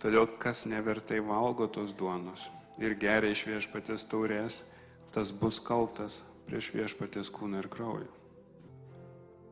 Todėl 0.03 0.27
kas 0.43 0.67
nevertai 0.67 1.23
valgo 1.23 1.71
tos 1.71 1.95
duonos 1.95 2.51
ir 2.83 2.99
geria 2.99 3.31
iš 3.31 3.47
viešpatės 3.47 4.05
taurės, 4.11 4.63
tas 5.15 5.31
bus 5.31 5.63
kaltas 5.63 6.21
prieš 6.51 6.75
viešpatės 6.75 7.31
kūną 7.35 7.63
ir 7.63 7.71
kraują. 7.73 8.18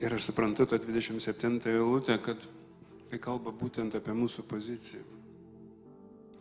Ir 0.00 0.12
aš 0.12 0.28
suprantu 0.28 0.66
tą 0.68 0.78
27 0.78 1.60
eilutę, 1.70 2.18
kad 2.20 2.42
tai 3.08 3.18
kalba 3.22 3.52
būtent 3.54 3.94
apie 3.96 4.12
mūsų 4.12 4.44
poziciją. 4.48 5.02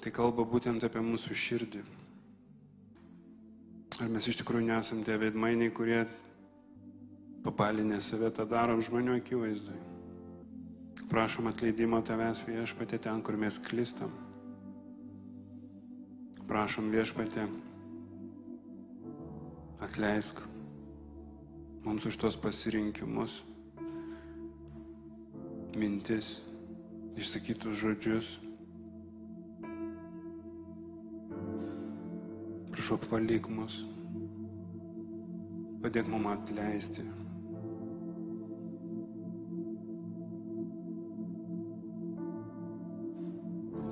Tai 0.04 0.12
kalba 0.12 0.44
būtent 0.44 0.84
apie 0.84 1.00
mūsų 1.00 1.38
širdį. 1.40 1.84
Ar 4.04 4.12
mes 4.12 4.28
iš 4.28 4.42
tikrųjų 4.42 4.68
nesam 4.68 5.04
tie 5.08 5.16
veidmainiai, 5.18 5.72
kurie 5.72 6.02
pabalinę 7.46 8.02
save 8.04 8.32
tą 8.36 8.44
darom 8.50 8.82
žmonių 8.84 9.20
akivaizdui. 9.22 9.78
Prašom 11.08 11.48
atleidimo 11.48 12.02
tavęs 12.04 12.42
viešpatė 12.48 13.00
ten, 13.08 13.22
kur 13.24 13.38
mes 13.40 13.60
klistam. 13.62 14.12
Prašom 16.50 16.92
viešpatė, 16.94 17.46
atleisk 19.86 20.44
mums 21.86 22.06
už 22.06 22.18
tos 22.18 22.36
pasirinkimus, 22.36 23.44
mintis, 25.78 26.42
išsakytus 27.16 27.78
žodžius. 27.80 28.32
Prašau 32.74 32.98
apvalyk 33.00 33.48
mus, 33.48 33.84
padėk 35.86 36.10
mums 36.12 36.34
atleisti. 36.34 37.06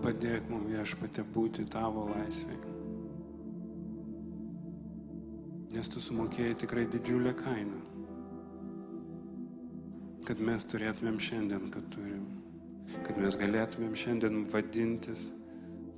padėk 0.03 0.49
mums 0.51 0.67
viešpatė 0.67 1.23
būti 1.35 1.63
tavo 1.71 2.09
laisvėj. 2.11 2.82
Nes 5.73 5.89
tu 5.89 6.01
sumokėjai 6.03 6.53
tikrai 6.61 6.83
didžiulę 6.85 7.31
kainą, 7.33 7.79
kad 10.27 10.41
mes 10.45 10.65
turėtumėm 10.69 11.17
šiandien, 11.17 11.71
kad 11.73 11.87
turim, 11.95 12.27
kad 13.07 13.17
mes 13.17 13.37
galėtumėm 13.41 13.95
šiandien 13.97 14.43
vadintis 14.53 15.25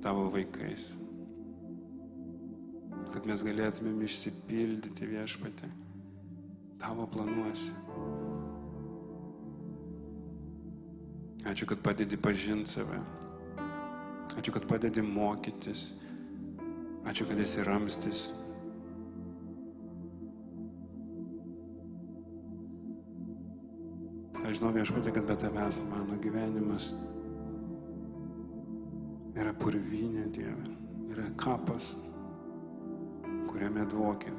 tavo 0.06 0.30
vaikais, 0.32 0.94
kad 3.12 3.28
mes 3.28 3.44
galėtumėm 3.44 4.00
išsipildyti 4.08 5.10
viešpatę 5.12 5.68
tavo 6.80 7.10
planuose. 7.12 7.76
Ačiū, 11.46 11.68
kad 11.70 11.84
padedi 11.84 12.18
pažinti 12.18 12.72
save. 12.72 13.04
Ačiū, 14.40 14.56
kad 14.56 14.66
padedi 14.72 15.04
mokytis. 15.06 15.92
Ačiū, 17.06 17.28
kad 17.30 17.44
esi 17.44 17.62
ramstis. 17.68 18.26
Aš 24.56 24.62
žinau 24.62 24.72
viešpatė, 24.72 25.12
kad 25.12 25.26
be 25.28 25.36
tavęs 25.36 25.78
mano 25.84 26.16
gyvenimas 26.24 26.86
yra 29.36 29.52
purvinė 29.60 30.30
Dieve, 30.32 30.76
yra 31.12 31.26
kapas, 31.36 31.90
kuriame 33.50 33.84
dvokia. 33.92 34.32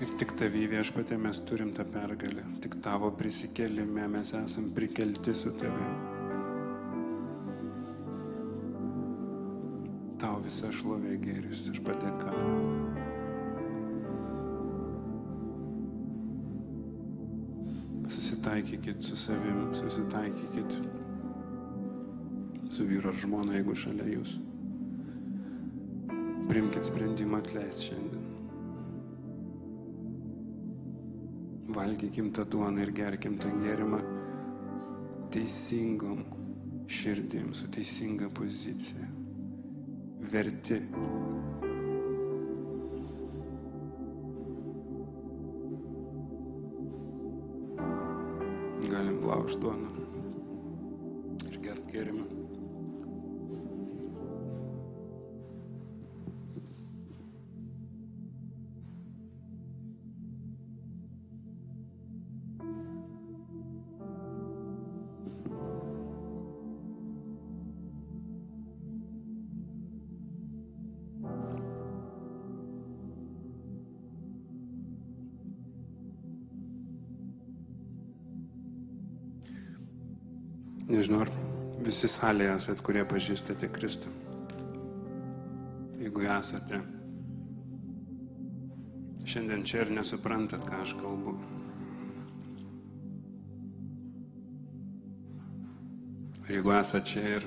Ir 0.00 0.14
tik 0.22 0.32
tavy 0.40 0.62
viešpatė 0.72 1.18
mes 1.20 1.42
turim 1.44 1.74
tą 1.76 1.84
pergalę. 1.92 2.46
Tik 2.64 2.78
tavo 2.80 3.10
prisikelime 3.12 4.06
mes 4.14 4.32
esam 4.38 4.70
prikelti 4.72 5.34
su 5.36 5.52
tavimi. 5.60 5.90
Tau 10.24 10.40
visa 10.40 10.72
šlovė 10.72 11.18
gėris 11.26 11.66
ir 11.68 11.84
padėka. 11.84 12.81
Susitaikykit 18.52 19.02
su 19.02 19.16
savim, 19.16 19.74
susitaikykit 19.74 20.72
su 22.70 22.84
vyru 22.84 23.08
ar 23.08 23.16
žmona, 23.16 23.54
jeigu 23.56 23.72
šalia 23.72 24.04
jūsų. 24.10 24.40
Primkite 26.50 26.84
sprendimą 26.84 27.40
atleisti 27.40 27.86
šiandien. 27.86 28.26
Valgykim 31.72 32.28
tą 32.36 32.44
duoną 32.44 32.84
ir 32.84 32.92
gerkim 32.92 33.40
tą 33.40 33.48
gėrimą 33.62 34.02
teisingom 35.32 36.20
širdim, 36.92 37.54
su 37.56 37.72
teisinga 37.72 38.28
pozicija. 38.36 39.08
Verti. 40.28 40.82
Galim 49.42 49.50
laužti 49.50 49.62
duoną 49.62 49.88
ir 51.50 51.56
gert 51.64 51.88
gėrimą. 51.90 52.41
Visi 81.92 82.08
salėje 82.08 82.56
esat, 82.56 82.78
kurie 82.80 83.02
pažįstate 83.04 83.68
Kristų. 83.68 84.10
Jeigu 86.00 86.24
esate 86.24 86.80
šiandien 89.28 89.60
čia 89.68 89.82
ir 89.84 89.92
nesuprantat, 89.98 90.64
ką 90.66 90.78
aš 90.82 90.94
kalbu. 90.98 91.34
Ar 96.42 96.54
jeigu 96.56 96.72
esate 96.78 97.12
čia 97.12 97.26
ir 97.36 97.46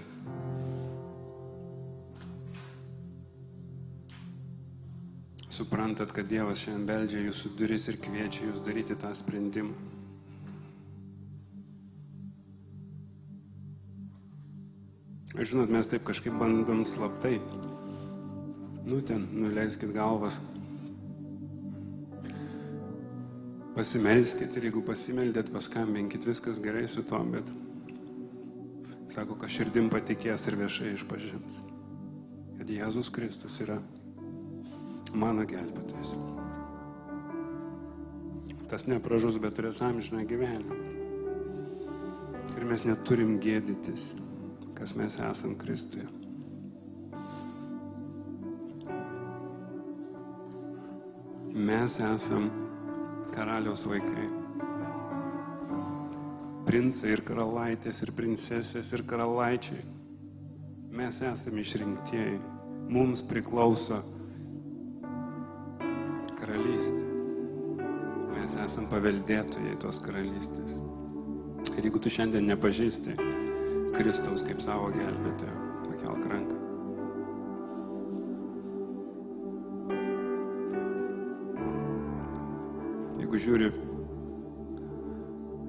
suprantat, 5.50 6.14
kad 6.14 6.30
Dievas 6.30 6.62
šiandien 6.62 6.88
beldžia 6.94 7.26
jūsų 7.26 7.56
duris 7.58 7.90
ir 7.90 7.98
kviečia 8.06 8.46
jūs 8.52 8.62
daryti 8.64 9.02
tą 9.02 9.12
sprendimą. 9.18 10.05
Žinot, 15.44 15.72
mes 15.72 15.88
taip 15.92 16.06
kažkaip 16.08 16.36
bandom 16.40 16.86
slaptai. 16.88 17.42
Nu, 18.88 19.02
ten, 19.04 19.26
nuleiskit 19.36 19.92
galvas. 19.92 20.38
Pasimelskit 23.76 24.56
ir 24.56 24.70
jeigu 24.70 24.84
pasimeldėt, 24.88 25.50
paskambinkit, 25.52 26.24
viskas 26.24 26.62
gerai 26.64 26.86
su 26.88 27.04
to, 27.04 27.20
bet 27.34 27.50
sako, 29.12 29.36
kad 29.42 29.52
širdim 29.52 29.90
patikės 29.92 30.48
ir 30.48 30.56
viešai 30.62 30.94
išpažins, 30.96 31.60
kad 32.56 32.72
Jėzus 32.72 33.12
Kristus 33.12 33.60
yra 33.66 33.82
mano 35.12 35.44
gelbėtojas. 35.50 36.16
Tas 38.72 38.88
nepražus, 38.88 39.36
bet 39.44 39.58
turės 39.60 39.82
amžiną 39.84 40.24
gyvenimą. 40.30 40.80
Ir 42.56 42.64
mes 42.70 42.86
neturim 42.88 43.36
gėdytis 43.44 44.14
kas 44.76 44.96
mes 44.96 45.20
esam 45.20 45.56
Kristuje. 45.58 46.06
Mes 51.56 52.00
esam 52.00 52.50
karaliaus 53.32 53.86
vaikai. 53.88 54.26
Princai 56.66 57.14
ir 57.16 57.22
karalaitės 57.24 58.02
ir 58.04 58.12
princesės 58.18 58.92
ir 58.98 59.06
karalaičiai. 59.08 59.86
Mes 60.96 61.22
esame 61.24 61.64
išrinktieji. 61.64 62.42
Mums 62.92 63.24
priklauso 63.26 64.02
karalystė. 66.36 67.06
Mes 68.36 68.60
esam 68.66 68.92
paveldėtojai 68.92 69.80
tos 69.82 70.04
karalystės. 70.04 70.78
Ir 71.76 71.88
jeigu 71.88 72.04
tu 72.04 72.12
šiandien 72.12 72.46
nepažįsti 72.52 73.35
Kristaus 73.96 74.44
kaip 74.44 74.60
savo 74.64 74.90
gelbėtojo. 74.92 75.56
Pakelk 75.86 76.26
ranką. 76.32 76.58
Jeigu 83.22 83.40
žiūri 83.46 83.72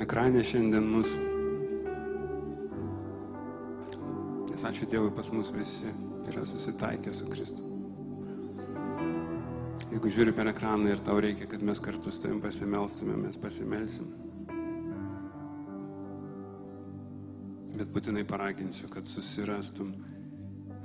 ekranė 0.02 0.42
šiandien 0.46 0.90
mus, 0.90 1.14
nes 4.50 4.68
ačiū 4.70 4.90
Dievui 4.90 5.14
pas 5.14 5.30
mus 5.32 5.54
visi 5.54 5.94
yra 6.26 6.44
susitaikę 6.46 7.14
su 7.14 7.30
Kristu. 7.30 7.62
Jeigu 9.92 10.10
žiūri 10.12 10.34
per 10.36 10.50
ekraną 10.50 10.90
ir 10.90 11.00
tau 11.06 11.22
reikia, 11.22 11.46
kad 11.48 11.62
mes 11.64 11.78
kartu 11.80 12.10
su 12.10 12.26
tavim 12.26 12.42
pasimelstume, 12.42 13.16
mes 13.22 13.38
pasimelsim. 13.40 14.25
Būtinai 17.96 18.26
paraginsiu, 18.28 18.90
kad 18.92 19.09
susirastum 19.09 19.94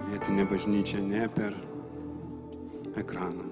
vietinę 0.08 0.45
bažnyčią 0.47 1.02
ne 1.04 1.26
per 1.36 1.58
ekraną. 3.02 3.47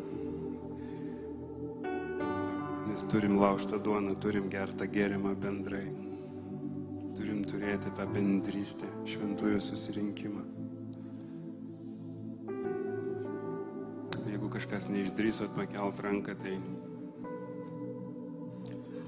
Nes 2.87 3.03
turim 3.11 3.35
laužtą 3.41 3.81
duoną, 3.83 4.15
turim 4.23 4.47
gertą 4.53 4.87
gėrimą 4.87 5.33
bendrai. 5.43 5.89
Turim 7.19 7.43
turėti 7.43 7.91
tą 7.97 8.07
bendrystę, 8.13 8.87
šventųjų 9.11 9.59
susirinkimą. 9.65 10.45
Jeigu 14.29 14.53
kažkas 14.55 14.87
neišdrysot 14.93 15.51
pakelt 15.57 15.99
ranką, 16.05 16.37
tai 16.39 16.55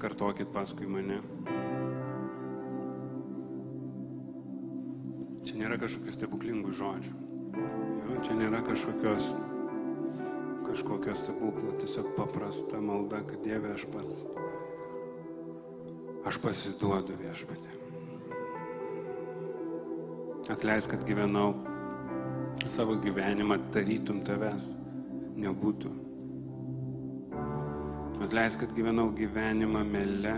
kartokit 0.02 0.52
paskui 0.52 0.92
mane. 0.92 1.22
Nėra 5.62 5.78
kažkokių 5.78 6.12
stebuklingų 6.16 6.72
žodžių. 6.74 7.12
Jo, 8.02 8.20
čia 8.26 8.34
nėra 8.38 8.62
kažkokios, 8.66 9.28
kažkokio 10.66 11.14
stebuklo, 11.18 11.74
tiesiog 11.78 12.14
paprasta 12.16 12.80
malda, 12.82 13.22
kad 13.28 13.42
Dieve 13.44 13.70
aš 13.76 13.86
pats. 13.92 14.22
Aš 16.26 16.38
pasiduodu 16.42 17.14
viešpatė. 17.18 17.78
Atleisk, 20.52 20.90
kad 20.94 21.04
gyvenau 21.06 21.52
savo 22.70 22.96
gyvenimą, 23.02 23.58
tarytum 23.74 24.22
tavęs 24.26 24.72
nebūtų. 25.42 25.92
Atleisk, 28.22 28.62
kad 28.62 28.74
gyvenau 28.74 29.08
gyvenimą 29.14 29.82
mele, 29.86 30.36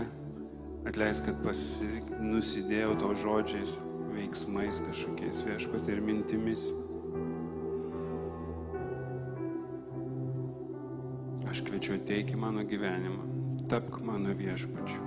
atleisk, 0.89 1.29
kad 1.29 1.41
pasi, 1.45 1.89
nusidėjau 2.21 2.95
to 3.01 3.11
žodžiais, 3.21 3.75
veiksmais 4.15 4.79
kažkokiais 4.87 5.41
viešpat 5.45 5.89
ir 5.91 6.01
mintimis. 6.03 6.63
Aš 11.51 11.61
kviečiu 11.67 11.97
ateik 11.99 12.33
į 12.33 12.39
mano 12.39 12.63
gyvenimą, 12.67 13.27
tapk 13.71 13.99
mano 14.03 14.33
viešpačiu. 14.35 15.03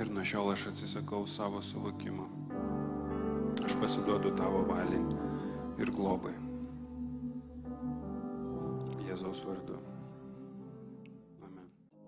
Ir 0.00 0.08
nuo 0.10 0.24
šiol 0.24 0.54
aš 0.54 0.70
atsisakau 0.72 1.26
savo 1.28 1.60
suvokimo. 1.62 2.26
Aš 3.66 3.76
pasiduodu 3.78 4.32
tavo 4.34 4.64
valiai 4.70 5.04
ir 5.82 5.92
globai. 5.92 6.32
Jėzaus 9.04 9.44
vardu. 9.44 9.76